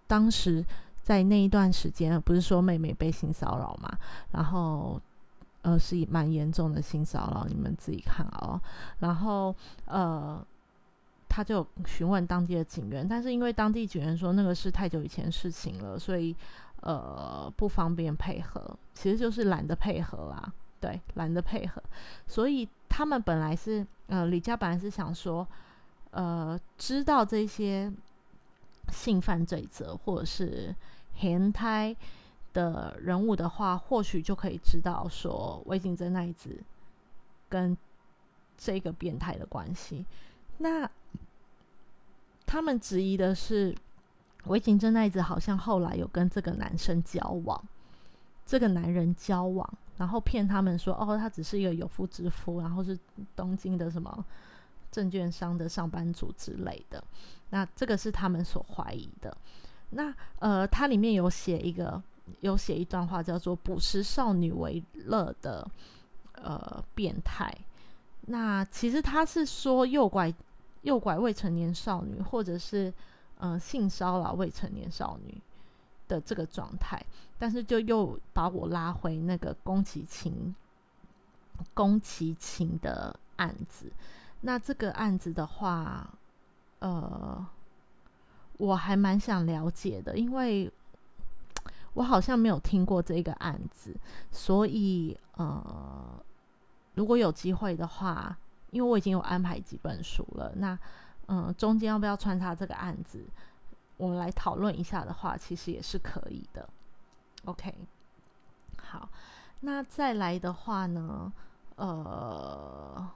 [0.07, 0.65] 当时
[1.03, 3.99] 在那一段时间，不是说妹妹被性骚扰嘛？
[4.31, 4.99] 然后，
[5.61, 8.59] 呃，是蛮严重的性骚扰，你们自己看哦。
[8.99, 10.45] 然后，呃。
[11.33, 16.35] 他就询问当地的警员，但是因为当地警员说那个是太久以前事情了，所以
[16.81, 21.81] 呃不方便配合，其实就是懒得配合啦，对，懒得配合。
[22.27, 25.47] 所以他们本来是呃李家本来是想说，
[26.09, 27.89] 呃知道这些
[28.89, 30.75] 性犯罪者或者是
[31.13, 31.95] 変胎
[32.53, 36.61] 的人物的话，或许就可以知道说魏景真那一子
[37.49, 37.77] 跟
[38.57, 40.05] 这个变态的关系。
[40.57, 40.89] 那
[42.45, 43.75] 他们质疑的是，
[44.45, 47.63] 维景真奈子好像后来有跟这个男生交往，
[48.45, 52.97] 这个男人交往，然后骗他们说，哦，他只是一个有妇之夫，然后是
[53.35, 54.25] 东京的什么
[54.91, 57.03] 证券商的上班族之类的。
[57.49, 59.35] 那这个是他们所怀疑的。
[59.91, 62.01] 那呃，它里面有写一个，
[62.39, 65.69] 有写一段话，叫做“捕食少女为乐的
[66.33, 67.55] 呃变态”。
[68.27, 70.33] 那其实他是说诱拐。
[70.83, 72.91] 诱拐未成年少女，或者是
[73.37, 75.39] 嗯性骚扰未成年少女
[76.07, 76.99] 的这个状态，
[77.37, 80.55] 但是就又把我拉回那个宫崎勤
[81.75, 83.91] 宫崎勤的案子。
[84.41, 86.11] 那这个案子的话，
[86.79, 87.45] 呃，
[88.57, 90.71] 我还蛮想了解的，因为
[91.93, 93.95] 我好像没有听过这个案子，
[94.31, 96.23] 所以呃，
[96.93, 98.37] 如果有机会的话。
[98.71, 100.79] 因为我已经有安排几本书了，那
[101.25, 103.21] 嗯，中间要不要穿插这个案子，
[103.97, 106.69] 我们来讨论一下的话，其实也是可以的。
[107.43, 107.75] OK，
[108.77, 109.09] 好，
[109.59, 111.33] 那再来的话呢，
[111.75, 113.09] 呃，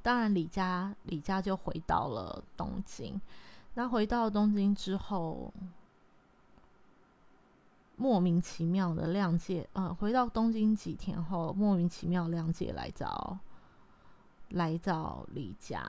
[0.00, 3.20] 当然李家李家就回到了东京，
[3.74, 5.52] 那回到东京之后，
[7.98, 13.38] 莫名其妙的谅解，呃，回到东京几天后，莫名其妙谅解来找。
[14.52, 15.82] 来找李家，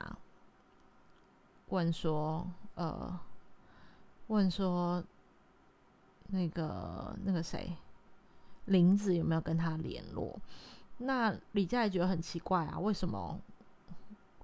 [1.70, 3.18] 问说，呃，
[4.26, 5.02] 问说，
[6.26, 7.72] 那个那个谁，
[8.66, 10.38] 林子有没有跟他联络？
[10.98, 13.40] 那李佳也觉得很奇怪啊，为什么？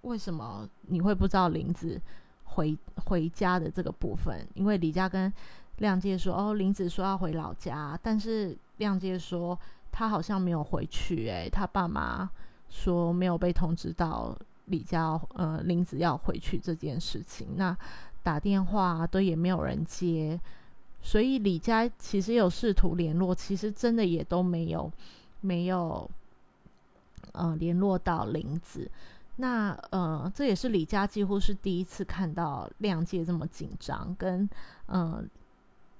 [0.00, 2.00] 为什么你会不知道林子
[2.44, 4.48] 回回家的这个部分？
[4.54, 5.30] 因为李佳跟
[5.78, 9.58] 亮介说：“哦，林子说要回老家，但是亮介说
[9.92, 11.28] 他好像没有回去。
[11.28, 12.28] 诶，他爸妈
[12.68, 17.56] 说没有被通知到李家呃林子要回去这件事情。
[17.56, 17.76] 那
[18.22, 20.40] 打电话都也没有人接，
[21.02, 24.90] 所以李佳其实有试图联络，其实真的也都没有
[25.40, 26.10] 没有
[27.32, 28.90] 呃联络到林子。”
[29.38, 34.48] 那呃，这也是李佳几乎是第一次看到亮介这么紧张，跟
[34.86, 35.22] 呃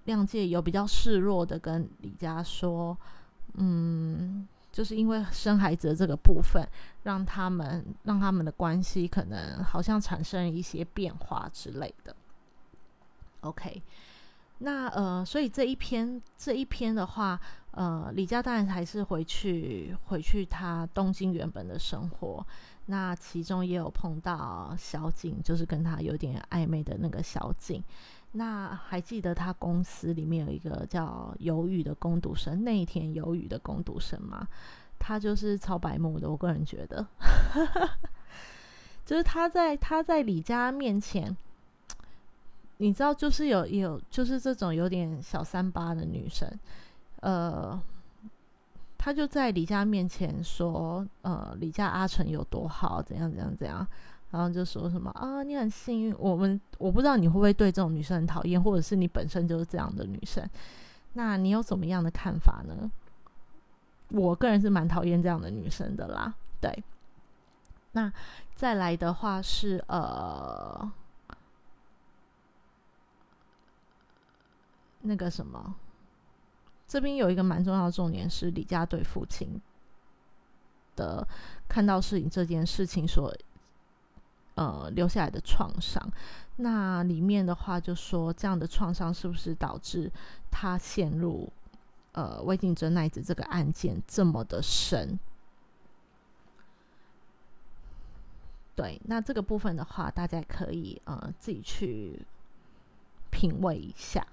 [0.07, 2.97] 亮介有比较示弱的跟李佳说，
[3.55, 6.67] 嗯，就是因为生孩子的这个部分，
[7.03, 12.17] 让他们让他们的关系可能好像产生一些变化之类的。
[13.41, 13.83] OK，
[14.59, 17.39] 那呃，所以这一篇这一篇的话，
[17.73, 22.47] 呃，李佳当然还是回去回去他东京原本的生活。
[22.89, 27.83] 那其中也有碰到小景，就是跟他有点暧昧的那个小景。
[28.33, 34.47] 那还记得他公司里面有一个叫有雨的攻读生，内田有雨的攻读生吗？
[34.99, 37.07] 他就是超白目的，我个人觉得，
[39.05, 41.37] 就是他在他在李佳面前，
[42.79, 46.51] 你知道，就是有有就是这种有点小三八的女生，
[47.21, 47.81] 呃。
[48.99, 53.87] 他就在李佳面前说：“呃，李佳阿成有多好，怎样怎样怎样。”
[54.37, 56.15] 然后就说什么啊，你很幸运。
[56.19, 60.47] 我们我不知道你会不会对这种女生很讨厌，或者是你本身就是这样的女生。
[61.15, 62.91] 那你有怎么样的看法呢？
[64.11, 66.35] 我个人是蛮讨厌这样的女生的啦。
[66.61, 66.85] 对，
[67.93, 68.13] 那
[68.55, 70.93] 再来的话是呃，
[75.01, 75.75] 那个什么。
[76.87, 79.61] 这边有一个蛮重要的重点是李家对父亲
[80.95, 81.27] 的
[81.69, 83.35] 看到事情这件事情所
[84.57, 86.03] 呃留下来的创伤。
[86.57, 90.11] 那里面的话就说，这样的创伤是不是导致
[90.51, 91.51] 他陷入
[92.13, 95.19] 呃魏晋真奈子这个案件这么的深？
[98.75, 102.21] 对，那这个部分的话，大家可以呃自己去
[103.31, 104.27] 品味一下。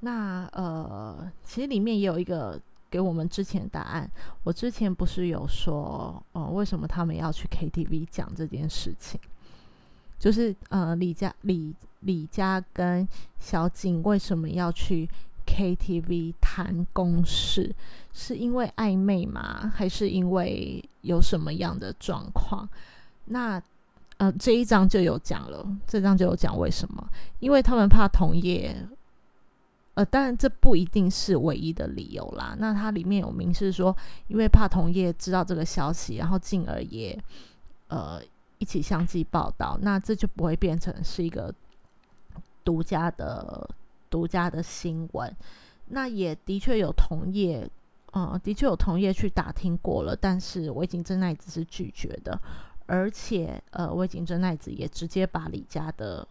[0.00, 2.60] 那呃，其实里面也有一个
[2.90, 4.10] 给我们之前答案。
[4.44, 9.20] 我之前不是有说，呃，为什么他们要去 KTV 讲这件事情？
[10.22, 13.06] 就是呃，李佳、李李佳跟
[13.40, 15.08] 小景为什么要去
[15.44, 17.74] KTV 谈公事？
[18.12, 19.72] 是因为暧昧吗？
[19.74, 22.68] 还是因为有什么样的状况？
[23.24, 23.60] 那
[24.18, 27.04] 呃，这一章就有讲了，这章就有讲为什么？
[27.40, 28.76] 因为他们怕同业。
[29.94, 32.54] 呃，当然这不一定是唯一的理由啦。
[32.60, 33.94] 那它里面有明示说，
[34.28, 37.18] 因为怕同业知道这个消息，然后进而也
[37.88, 38.22] 呃
[38.62, 41.52] 一起相继报道，那这就不会变成是一个
[42.62, 43.68] 独家的
[44.08, 45.36] 独家的新闻。
[45.88, 47.68] 那也的确有同业，
[48.12, 52.40] 呃，的确有同业去打听过了，但是魏景真奈子是拒绝的，
[52.86, 56.24] 而且呃，魏景真奈子也直接把李家的。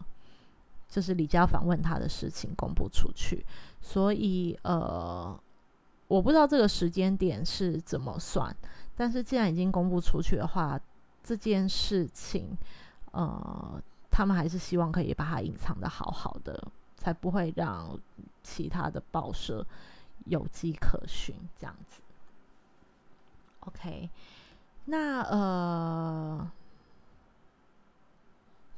[0.88, 3.42] 就是李家访问他的事情公布出去，
[3.80, 5.38] 所以呃，
[6.06, 8.54] 我不知道这个时间点是怎么算，
[8.94, 10.78] 但是既然已经公布出去的话，
[11.22, 12.56] 这件事情
[13.12, 17.98] 呃，他们还是希望可以把它隐藏的好好的，才不会让
[18.42, 19.66] 其他的报社
[20.26, 22.00] 有迹可循这样子。
[23.60, 24.10] OK，
[24.86, 26.50] 那呃，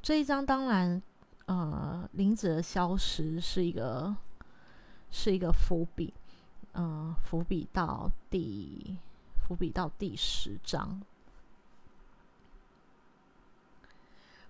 [0.01, 1.01] 这一张当然。
[1.47, 4.15] 呃，林子的消失是一个
[5.11, 6.11] 是一个伏笔，
[6.71, 8.97] 呃，伏笔到第
[9.43, 10.99] 伏笔到第十章，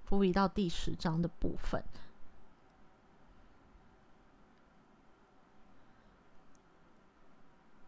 [0.05, 1.83] 伏笔到第十章的部分。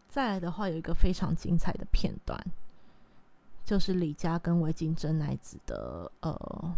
[0.08, 2.38] 再来的话，有一个非常精彩的片段，
[3.64, 6.76] 就是李佳跟韦金真乃子的呃。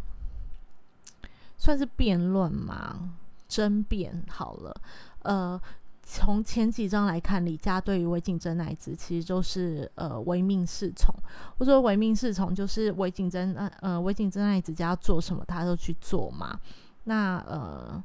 [1.57, 4.81] 算是辩论嘛，争辩好了。
[5.23, 5.61] 呃，
[6.03, 11.15] 从前几章来看，李家对于魏景真乃子其实就是呃唯命是从。
[11.57, 16.59] 我说唯命是从，就是魏景真呃呃魏景真奈子家做什么，他都去做嘛。
[17.05, 18.03] 那呃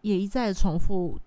[0.00, 1.18] 也一再重复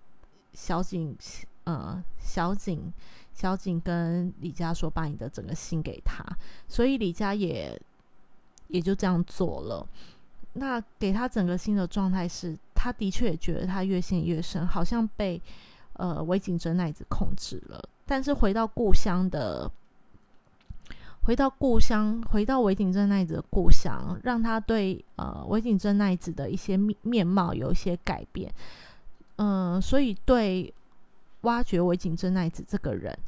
[0.52, 1.16] 小景
[1.64, 2.92] 呃小景
[3.32, 6.24] 小景跟李家说，把你的整个心给他，
[6.66, 7.80] 所以李家也
[8.68, 9.86] 也就这样做了。
[10.54, 15.40] 那给他整个新的状态是，他的确也觉得他越陷越深，好像被
[15.94, 17.82] 呃韦景真奈子控制了。
[18.04, 19.70] 但是回到故乡的
[21.22, 28.52] 回到故乡，回到尾井真奈子的故乡，让他对呃尾井真奈子的一些面面貌有一些改变。
[29.36, 30.74] 嗯，所以对
[31.40, 33.18] 挖掘尾井真奈子这个人，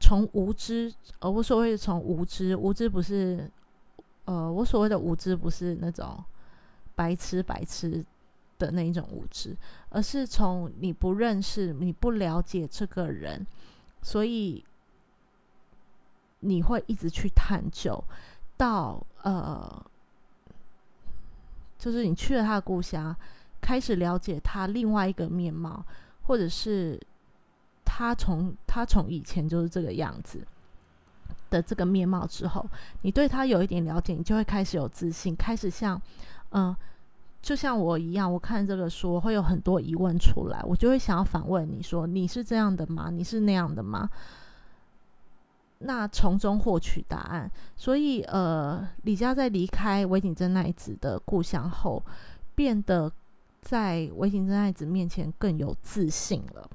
[0.00, 3.48] 从无知，呃，我所谓的从无知，无知不是，
[4.24, 6.18] 呃，我所谓的无知不是那种
[7.02, 8.04] 白痴白痴
[8.58, 9.56] 的那一种无知，
[9.88, 13.44] 而是从你不认识、你不了解这个人，
[14.02, 14.64] 所以
[16.38, 18.02] 你会一直去探究，
[18.56, 19.84] 到呃，
[21.76, 23.16] 就是你去了他的故乡。
[23.60, 25.84] 开始了解他另外一个面貌，
[26.26, 27.00] 或者是
[27.84, 30.44] 他从他从以前就是这个样子
[31.48, 32.66] 的这个面貌之后，
[33.02, 36.00] 你对他有一点了解，你就会开始有自信，开始像
[36.50, 36.74] 嗯，
[37.42, 43.10] 就像我一样，我看这个书会有很多疑问出来，我就会想要反问你说你是这样的吗？
[43.10, 44.08] 你是那样的吗？
[45.80, 47.50] 那从中获取答案。
[47.76, 52.02] 所以呃，李佳在离开维景真奈子的故乡后，
[52.54, 53.12] 变得。
[53.62, 56.68] 在维井真爱子面前更有自信了，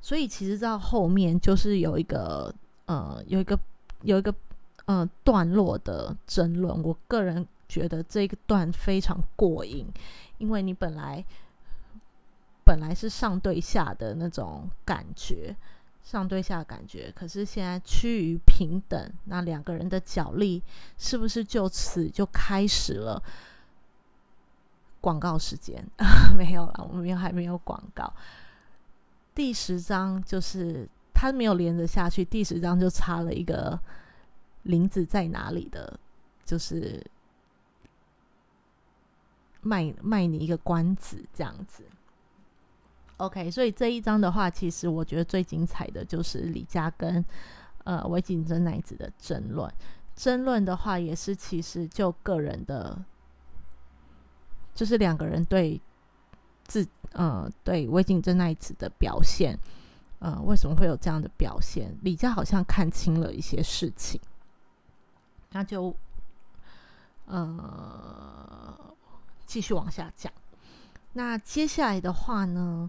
[0.00, 2.50] 所以其实到后面就是有一个
[2.86, 3.60] 呃，有一个
[4.00, 4.34] 有一个
[4.86, 6.82] 呃段落的争论。
[6.82, 9.86] 我个人觉得这一段非常过瘾，
[10.38, 11.24] 因为你本来
[12.64, 15.54] 本来是上对下的那种感觉，
[16.02, 20.60] 上对下的感觉，可是现在趋于平等，那两个人的角力
[20.98, 23.22] 是不是就此就开始了？
[25.00, 25.82] 广告时间
[26.36, 28.12] 没有了，我们还没有广告。
[29.34, 33.80] 第十章就是他没有连着下去，第十章就插了一个
[34.64, 35.98] 林子在哪里的，
[36.44, 37.02] 就是
[39.62, 41.84] 卖卖你一个关子这样子。
[43.16, 47.24] OK，所以这一章的话，其实我觉得最精彩的就是李佳跟
[47.84, 49.72] 呃维景真奈子的争论。
[50.14, 53.04] 争论的话，也是其实就个人的。
[54.72, 55.78] 就是两个人对
[56.64, 59.58] 自呃对魏景真奈子的表现，
[60.20, 61.94] 呃为什么会有这样的表现？
[62.02, 64.18] 李佳好像看清了一些事情，
[65.50, 65.94] 那就
[67.26, 68.74] 呃
[69.50, 70.32] 继续往下讲。
[71.14, 72.88] 那接下来的话呢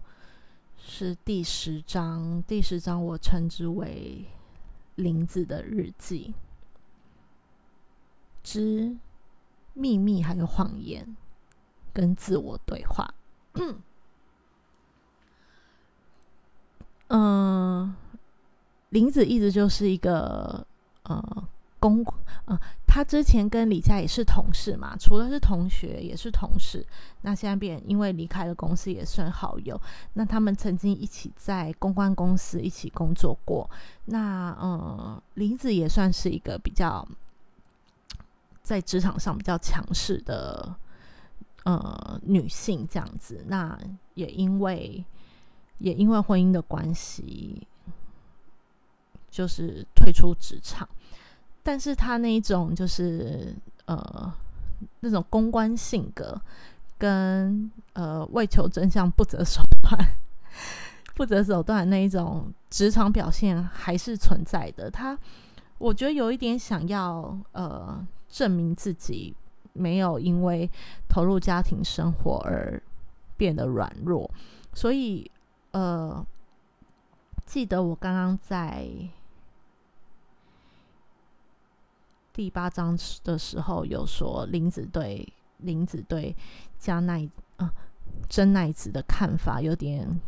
[0.78, 4.26] 是第十章，第十章我称之为
[4.94, 6.36] 林子的日记
[8.44, 8.96] 之
[9.74, 11.18] 秘密还有谎言。
[11.94, 13.14] 跟自我对话，
[17.10, 17.94] 嗯，
[18.88, 20.66] 林子一直就是一个
[21.04, 21.50] 呃
[21.82, 22.06] 公，
[22.46, 22.58] 呃，
[22.88, 26.86] 他之前跟李佳也是同事嘛，除了是同学也是同事，
[27.24, 29.82] 那现在变因为离开了公司也算好友，
[30.14, 33.70] 那他们曾经一起在公关公司一起工作过，
[34.06, 37.06] 那呃，林子也算是一个比较
[38.62, 40.76] 在职场上比较强势的。
[41.64, 43.78] 呃，女性这样子，那
[44.16, 45.06] 也因为
[45.78, 47.68] 也因为婚姻的关系，
[49.30, 50.90] 就是退出职场。
[51.64, 53.56] 但是他那一种就是
[53.86, 54.34] 呃
[55.00, 56.40] 那种公关性格，
[56.98, 60.08] 跟呃为求真相不择手段、
[61.16, 64.90] 不择手段那一种职场表现还是存在的。
[64.90, 65.18] 他
[65.78, 69.36] 我觉得有一点想要呃证明自己。
[69.74, 70.70] 没有因为
[71.08, 72.84] 投入家庭生活而
[73.38, 74.30] 变得软弱，
[74.74, 75.32] 所以
[75.72, 76.26] 呃，
[77.46, 78.86] 记得我刚刚在
[82.42, 86.36] 第八章的时候有说林子对林子对
[86.80, 87.72] 加奈啊
[88.28, 90.20] 真奈子的看法有点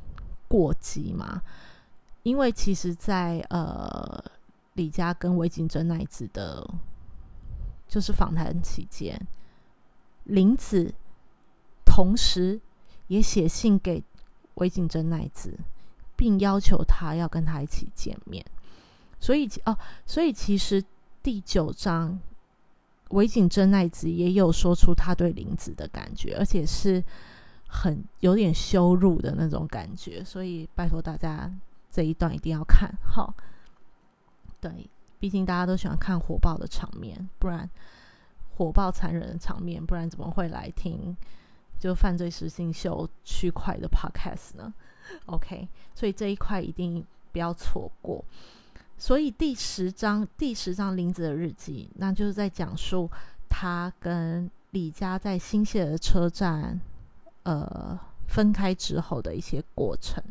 [0.48, 1.42] 过激嘛？
[2.22, 4.24] 因为其实，在呃
[4.74, 6.64] 李佳跟魏景真奈子的。
[7.88, 9.20] 就是访谈期间，
[10.26, 10.94] 林子
[11.84, 12.62] 同时
[13.08, 14.04] 也写信给
[14.56, 15.58] 韦景真奈子，
[16.16, 18.46] 并要求他要跟他一起见面。
[19.20, 20.84] 所以哦，所以其实
[21.24, 22.20] 第九章
[23.12, 27.02] 韦景真奈子也有说出他对林子的感觉，而且是
[27.68, 30.22] 很有点羞辱的那种感觉。
[30.22, 31.50] 所以拜托大家
[31.90, 33.34] 这一段一定要看好，
[34.60, 34.90] 对。
[35.20, 37.70] 毕竟大家都喜欢看火爆的场面，不然
[38.58, 41.16] 火爆残忍的场面，不然怎么会来听
[41.80, 44.74] 就犯罪实境秀区块的 podcast 呢
[45.28, 48.22] ？OK，所以这一块一定不要错过。
[48.98, 53.10] 所以第十章第十章林子的日记，那就是在讲述
[53.50, 56.80] 他跟李佳在新泻的车站
[57.44, 60.24] 呃分开之后的一些过程。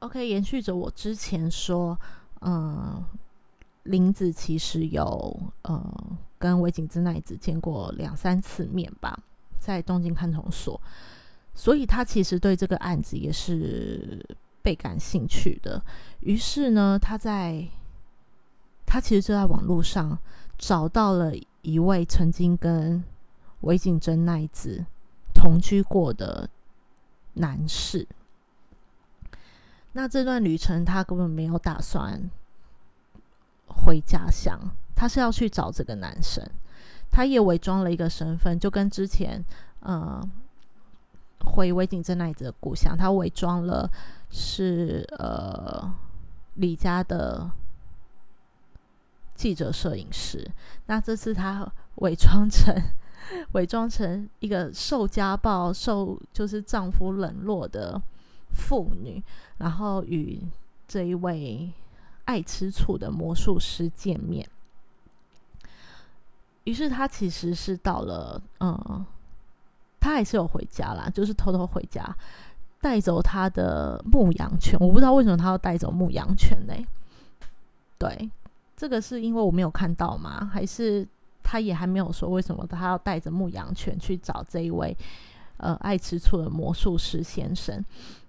[0.00, 1.98] OK，延续着我之前说，
[2.40, 3.04] 嗯，
[3.84, 9.16] 林子其实有呃跟尾井之奈子见过两三次面吧，
[9.58, 10.80] 在东京看守所，
[11.54, 14.24] 所以他其实对这个案子也是
[14.62, 15.82] 倍感兴趣的。
[16.20, 17.66] 于是呢，他在
[18.86, 20.18] 他其实就在网络上
[20.58, 21.32] 找到了
[21.62, 23.02] 一位曾经跟
[23.62, 24.84] 尾井真奈子
[25.34, 26.48] 同居过的
[27.34, 28.06] 男士。
[29.92, 32.30] 那这段旅程，他根本没有打算
[33.66, 34.58] 回家乡，
[34.94, 36.48] 他是要去找这个男生。
[37.10, 39.44] 他也伪装了一个身份，就跟之前
[39.80, 40.22] 呃
[41.44, 43.90] 回维景镇奈子的故乡，他伪装了
[44.30, 45.92] 是呃
[46.54, 47.50] 李家的
[49.34, 50.50] 记者摄影师。
[50.86, 52.74] 那这次他伪装成
[53.52, 58.00] 伪装成一个受家暴、受就是丈夫冷落的。
[58.52, 59.22] 妇女，
[59.58, 60.42] 然后与
[60.88, 61.72] 这一位
[62.24, 64.44] 爱吃醋的魔术师见面。
[66.64, 69.06] 于是他其实是到了，嗯，
[70.00, 72.04] 他还是有回家啦，就是偷偷回家，
[72.80, 74.78] 带走他的牧羊犬。
[74.80, 76.74] 我不知道为什么他要带走牧羊犬呢？
[77.98, 78.30] 对，
[78.76, 80.50] 这个是因为我没有看到吗？
[80.52, 81.06] 还是
[81.42, 84.96] 他也还没有说为什么他要带着牧羊犬去找这一位
[85.58, 87.84] 呃爱吃醋的魔术师先生？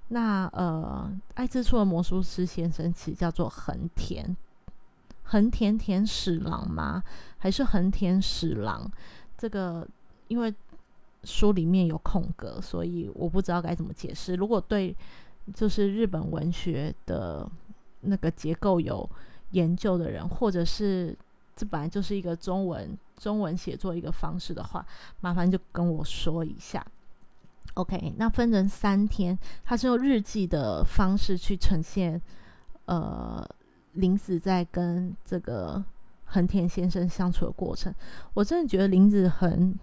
[0.09, 4.35] 那呃，爱吃醋的魔术师先生其实叫做横田，
[5.23, 7.01] 横田田史郎吗？
[7.37, 8.91] 还是横田史郎？
[9.37, 9.87] 这个
[10.27, 10.53] 因为
[11.23, 14.35] 书里面有空格，所以我不知道该怎么解释。
[14.35, 14.95] 如果对
[15.53, 17.49] 就是日本文学的
[18.01, 19.07] 那个结构有
[19.51, 21.15] 研究的人，或者是
[21.55, 24.85] 这本来就是一个中文中文写作一个方式的话，
[25.19, 26.85] 麻烦就跟我说一下。
[27.75, 32.21] OK，那分成三天，他是用日记的方式去呈现，
[32.85, 33.47] 呃，
[33.93, 35.81] 林子在跟这个
[36.25, 37.93] 横田先生相处的过程。
[38.33, 39.73] 我真的觉得林子很，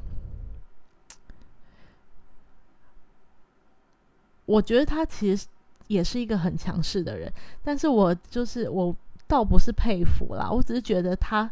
[4.49, 5.46] 我觉得他其实
[5.86, 7.32] 也是一个很强势的人，
[7.62, 8.92] 但是我就是我
[9.28, 11.49] 倒不是佩服啦，我只是觉得他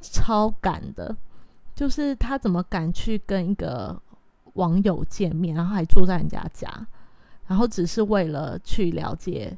[0.00, 1.16] 超敢的，
[1.74, 4.00] 就是他怎么敢去跟一个。
[4.54, 6.68] 网友见面，然后还住在人家家，
[7.46, 9.56] 然后只是为了去了解。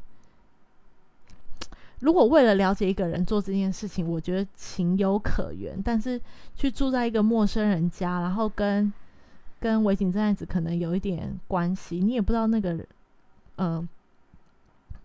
[2.01, 5.80] 如果为了了解一个人做这件事情，我觉得情有可原。
[5.82, 6.20] 但是
[6.55, 8.93] 去住在一个陌生人家，然后跟
[9.61, 12.85] 跟维景这样子可能有一点关系，你也不知道那个
[13.59, 13.87] 嗯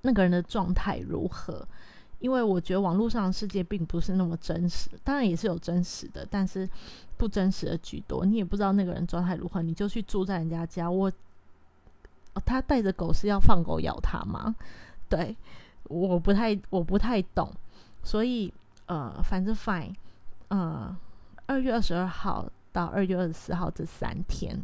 [0.01, 1.67] 那个人的状态如何。
[2.19, 6.67] 因为我觉得网络上的世界并不是那么真实，当然也是有真实的，但是
[7.17, 8.25] 不真实的居多。
[8.25, 10.89] 你也不知道那个人状态如何，你就去住在人家家。
[10.89, 11.11] 我，
[12.45, 14.55] 他带着狗是要放狗咬他吗？
[15.09, 15.35] 对，
[15.83, 17.51] 我不太我不太懂。
[18.01, 18.51] 所以
[18.85, 19.93] 呃，反正 fine，
[20.47, 20.95] 呃，
[21.45, 24.61] 二月二十二号到二月二十四号这三天，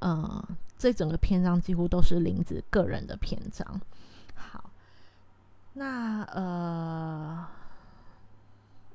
[0.00, 0.44] 呃，
[0.76, 3.80] 这整个篇章几乎都是林子个人的篇章。
[4.34, 4.68] 好
[5.74, 7.46] 那呃，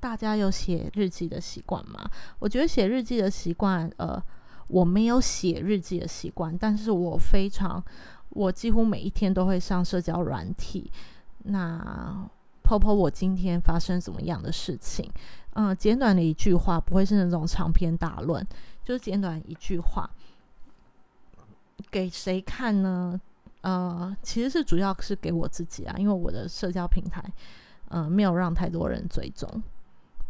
[0.01, 2.11] 大家有写日记的习惯吗？
[2.37, 4.21] 我觉得写日记的习惯，呃，
[4.67, 7.81] 我没有写日记的习惯，但是我非常，
[8.27, 10.91] 我几乎每一天都会上社交软体，
[11.43, 12.29] 那
[12.61, 15.09] 抛抛我今天发生怎么样的事情，
[15.55, 18.45] 嗯，简短的一句话，不会是那种长篇大论，
[18.83, 20.09] 就是简短一句话，
[21.91, 23.19] 给谁看呢？
[23.61, 27.23] 呃，其实是主要是给我自己啊，因为我的社交平台，
[27.87, 29.63] 呃，没有让太多人追踪，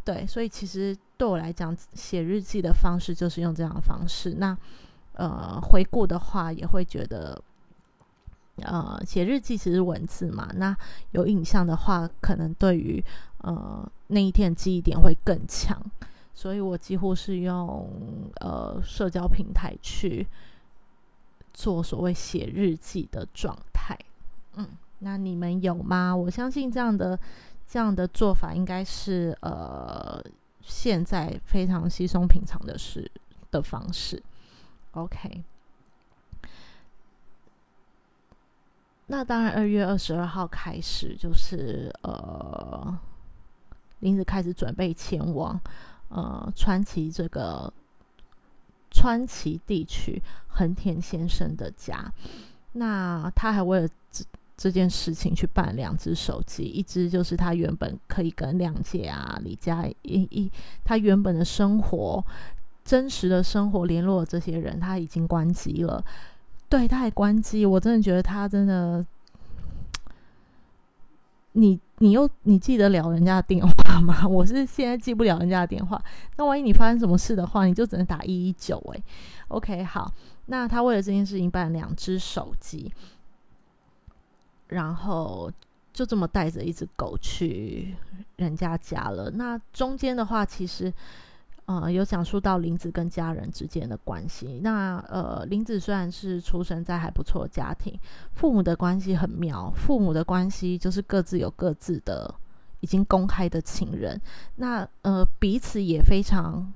[0.03, 4.36] 对，所以其实对我来讲，写日记的方式就是用这样的方式。
[4.38, 4.55] 那
[5.13, 7.41] 呃，回顾的话，也会觉得，
[8.58, 10.76] 呃，写日记其实文字嘛，那
[11.12, 13.04] 有影像的话，可能对于
[13.39, 15.82] 呃那一天记忆点会更强，
[16.34, 17.89] 所以我几乎是用
[18.41, 20.28] 呃社交平台去。
[21.56, 23.95] 做所谓写日记的状态，
[24.56, 26.16] 嗯，那你们有吗？
[26.16, 27.18] 我相信这样的
[27.68, 30.20] 这样的做法应该是呃
[30.64, 33.08] 现在非常稀松平常的事
[33.51, 34.20] 的方式。
[34.93, 35.43] OK，
[39.08, 42.97] 那当然，二月二十二号开始就是呃
[43.99, 45.60] 林子开始准备前往
[46.10, 47.72] 呃川崎这个。
[48.95, 52.14] 川崎地区横田先生的家，
[52.74, 54.24] 那他还为了这
[54.56, 60.51] 这件事情去办两只手机，一只就是他原本可以跟亮姐啊、李佳一一
[60.84, 62.24] 他原本的生活、
[62.86, 66.06] 真实的生活联络的这些人，他已经关机了。
[66.74, 69.05] 对，他还关机，我真的觉得他真的
[71.51, 74.26] 你你又你记得了人家的电话吗？
[74.28, 76.03] 我是现在记不了人家的电话。
[76.36, 78.80] 那万一你发生什么事的话，你就只能打一一九。
[78.91, 79.03] 诶
[79.49, 80.11] o k 好。
[80.47, 82.91] 那他为了这件事情办了两只手机，
[84.69, 85.51] 然后
[85.93, 87.95] 就这么带着一只狗去
[88.38, 89.30] 人家家了。
[89.30, 90.91] 那中间的话，其实。
[91.66, 94.59] 呃，有讲述到林子跟家人之间的关系。
[94.61, 97.97] 那呃，林子虽然是出生在还不错的家庭，
[98.34, 99.72] 父母的关系很妙。
[99.76, 102.34] 父母的关系就是各自有各自的
[102.82, 104.20] 已经公开的情人。
[104.55, 106.72] 那呃，彼此也非常，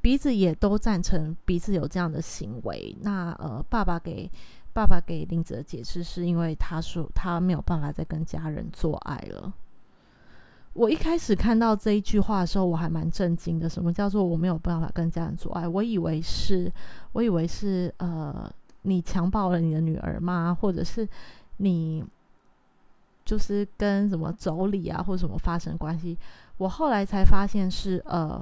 [0.00, 2.96] 彼此也都赞成彼此有这样的行为。
[3.00, 4.30] 那呃，爸爸给
[4.72, 9.52] 爸爸给林子的解释是因为他说他没有办法再跟家人做爱了。
[10.78, 13.68] 我一开始看到这一句话的时候，我还蛮震惊的。
[13.68, 15.66] 什么叫做我没有办法跟家人做爱？
[15.66, 16.72] 我以为是，
[17.10, 18.48] 我以为是呃，
[18.82, 20.56] 你强暴了你的女儿吗？
[20.60, 21.06] 或者是
[21.56, 22.04] 你
[23.24, 26.16] 就是跟什么妯娌啊，或者什么发生关系？
[26.58, 28.40] 我后来才发现是呃，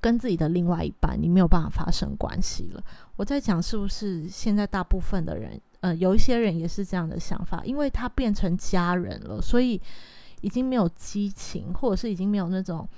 [0.00, 2.80] 跟自己的另外一半，你没有办法发生关系了。
[3.16, 9.80] 我在讲是不是现在大部分的人，呃，有一些人也是这样的想法，因为他变成家人了，所以。
[10.40, 12.88] 已经没有激情，或者是已经没有那种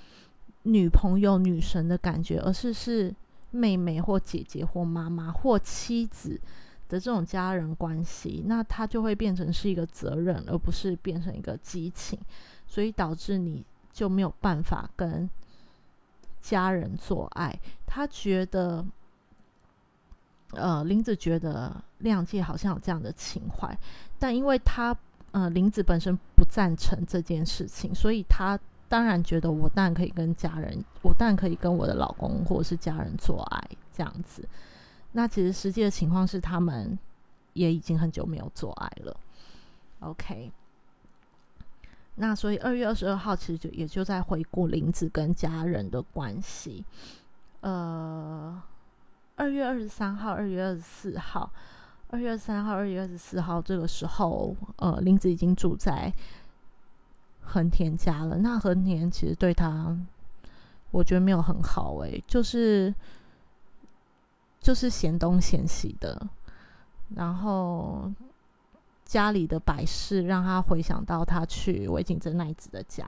[0.62, 3.14] 女朋友、女神的感觉，而是是
[3.50, 6.40] 妹妹或姐姐或妈妈或妻子
[6.88, 12.18] 的这种家人关系，那它就会变成是一个责任，而不是变成一个激情，
[12.66, 15.28] 所以导致你就没有办法跟
[16.40, 17.58] 家人做爱。
[17.86, 18.86] 他觉得，
[20.52, 23.76] 呃，林子觉得亮界好像有这样的情怀，
[24.18, 24.96] 但因为他。
[25.32, 34.46] 呃，林子本身不赞成这件事情，所以他当然觉得我当然可以跟家人，我当然可以跟我的老公或者是家人做爱这样子。
[35.12, 36.98] 那其实实际的情况是，他们
[37.54, 39.16] 也已经很久没有做爱了。
[40.00, 40.52] OK，
[42.16, 46.84] 那所以二月二十二号其实就也就在回顾林子跟家人的关系。
[47.62, 48.62] 呃，
[49.36, 51.50] 二月二十三号、二月二十四号。
[52.12, 56.12] 二月三号、二月二十四号这个时候，呃，林子已经住在
[57.40, 58.36] 横田家了。
[58.36, 59.96] 那横田其实对他，
[60.90, 62.94] 我觉得没有很好诶，就是
[64.60, 66.28] 就是嫌东嫌西的。
[67.16, 68.12] 然后
[69.06, 73.06] 家里的摆饰让他回想到他去尾井真奈子的家。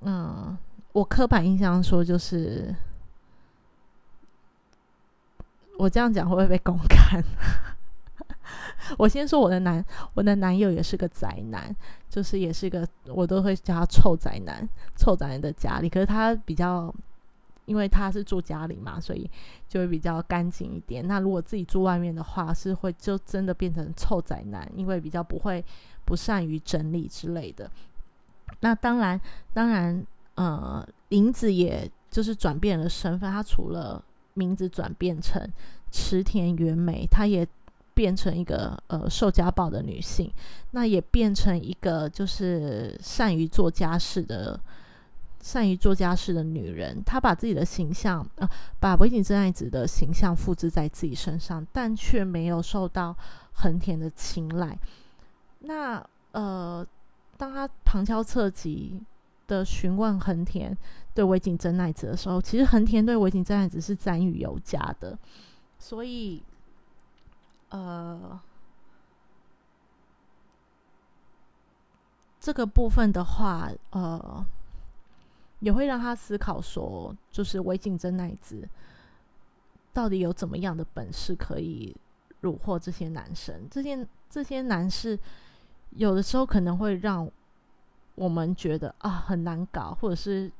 [0.00, 0.56] 嗯，
[0.92, 2.74] 我刻板印象说就是，
[5.78, 7.22] 我这样讲会不会被公 开？
[8.96, 9.84] 我先说我的男，
[10.14, 11.74] 我的男友也是个宅男，
[12.08, 15.88] 就是也是个，我都会叫他臭宅男，臭宅男的家里。
[15.88, 16.94] 可是他比较，
[17.64, 19.28] 因为他是住家里嘛，所以
[19.68, 21.06] 就会比较干净一点。
[21.06, 25.64] 那如果自己住外面的话，是会就真的变成臭宅男，因为比较不会
[26.04, 27.70] 不善于整理之类的。
[28.60, 29.20] 那当然，
[29.52, 34.02] 当然，呃，林子也就是转变了身份，他除了
[34.34, 35.46] 名字转变成
[35.90, 37.46] 池田原美，他也。
[37.96, 40.30] 变成一个呃受家暴的女性，
[40.72, 44.60] 那也变成一个就是善于做家事的
[45.40, 47.02] 善于做家事的女人。
[47.06, 48.46] 她把自己的形象呃，
[48.78, 53.16] 把尾井真爱子的形象复制在自己身上，但却没有受到
[53.54, 54.78] 横田的青睐。
[55.60, 56.86] 那呃，
[57.38, 59.00] 当他旁敲侧击
[59.46, 60.76] 的询问横田
[61.14, 65.18] 对尾井真爱子的时候，其实横田对尾井真爱子是赞誉有加的，
[65.78, 66.42] 所以。
[67.70, 68.40] 呃，
[72.38, 74.46] 这个部分的话，呃，
[75.60, 78.68] 也会让他思考说，就是魏景真奈子
[79.92, 81.94] 到底有怎么样的本事可以
[82.42, 83.68] 虏获这些男生？
[83.68, 85.18] 这些这些男士
[85.90, 87.28] 有的时候可能会让
[88.14, 90.50] 我们觉得啊很难搞，或者是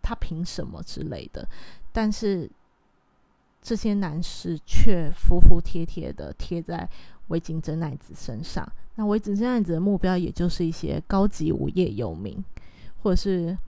[0.00, 1.46] 他凭什么之类的，
[1.92, 2.50] 但是。
[3.66, 6.88] 这些男士却服服帖帖的贴在
[7.26, 8.64] 维井真奈子身上。
[8.94, 12.44] 那维井真奈子的目标，也就是一些高级无业游民，
[13.02, 13.58] 或者是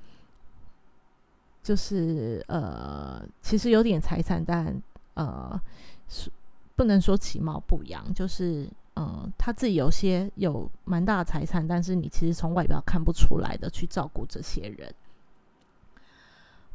[1.65, 4.81] 就是呃，其实有点财产，但
[5.15, 5.61] 呃，
[6.09, 6.31] 是
[6.77, 14.95] 不能说其貌不扬，就是嗯，他自己有些有蛮大的财产，但是你其实从外表看不出来的，去照顾这些人。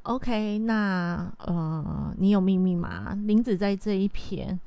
[0.04, 3.18] OK，那呃，你有秘密吗？
[3.26, 4.60] 林子在这一篇，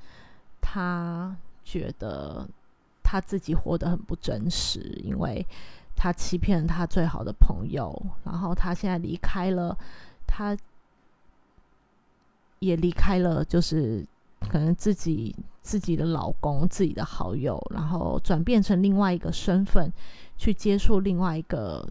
[0.63, 2.49] 他觉得
[3.03, 5.47] 他自己活得很不真实，因为
[5.95, 9.77] 他欺骗了他最好的朋友，然后他现在离开了，
[10.27, 10.57] 他
[12.61, 14.07] 也离开了，就是
[14.49, 19.93] 可能自己自己的老公、自己的好友，然后转变成另外一个身份
[20.39, 21.87] 去接触另外一个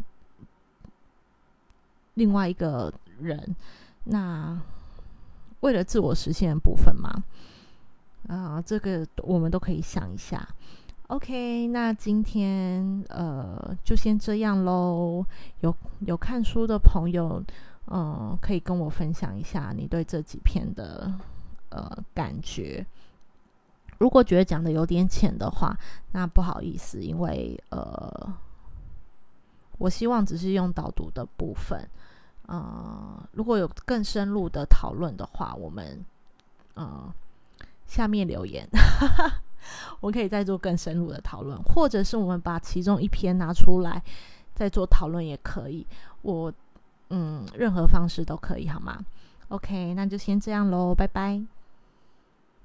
[2.16, 3.56] 另外一个人。
[4.04, 4.60] 那
[5.62, 7.24] 为了自我实现的部分嘛，
[8.28, 10.48] 啊，这个我们都可以想一下。
[11.08, 15.26] OK，那今天呃就先这样喽。
[15.62, 17.44] 有有看书的朋友，
[17.88, 21.14] 嗯，可以跟我分享一下你对这几篇的
[21.70, 22.86] 呃感觉。
[23.98, 25.78] 如果觉得讲的有点浅的话，
[26.12, 28.34] 那不好意思，因为呃，
[29.78, 31.88] 我希望只是用导读的部分。
[32.48, 36.04] 嗯，如果有更深入的讨论的话，我们
[36.76, 37.12] 嗯
[37.86, 38.68] 下面留言，
[40.02, 44.02] 我可以再做更深入的讨论，或者是我们把其中一篇拿出来
[44.54, 45.86] 再做讨论也可以。
[46.22, 46.52] 我
[47.10, 49.00] 嗯，任何方式都可以，好吗
[49.50, 51.44] ？OK，那就先这样喽，拜拜。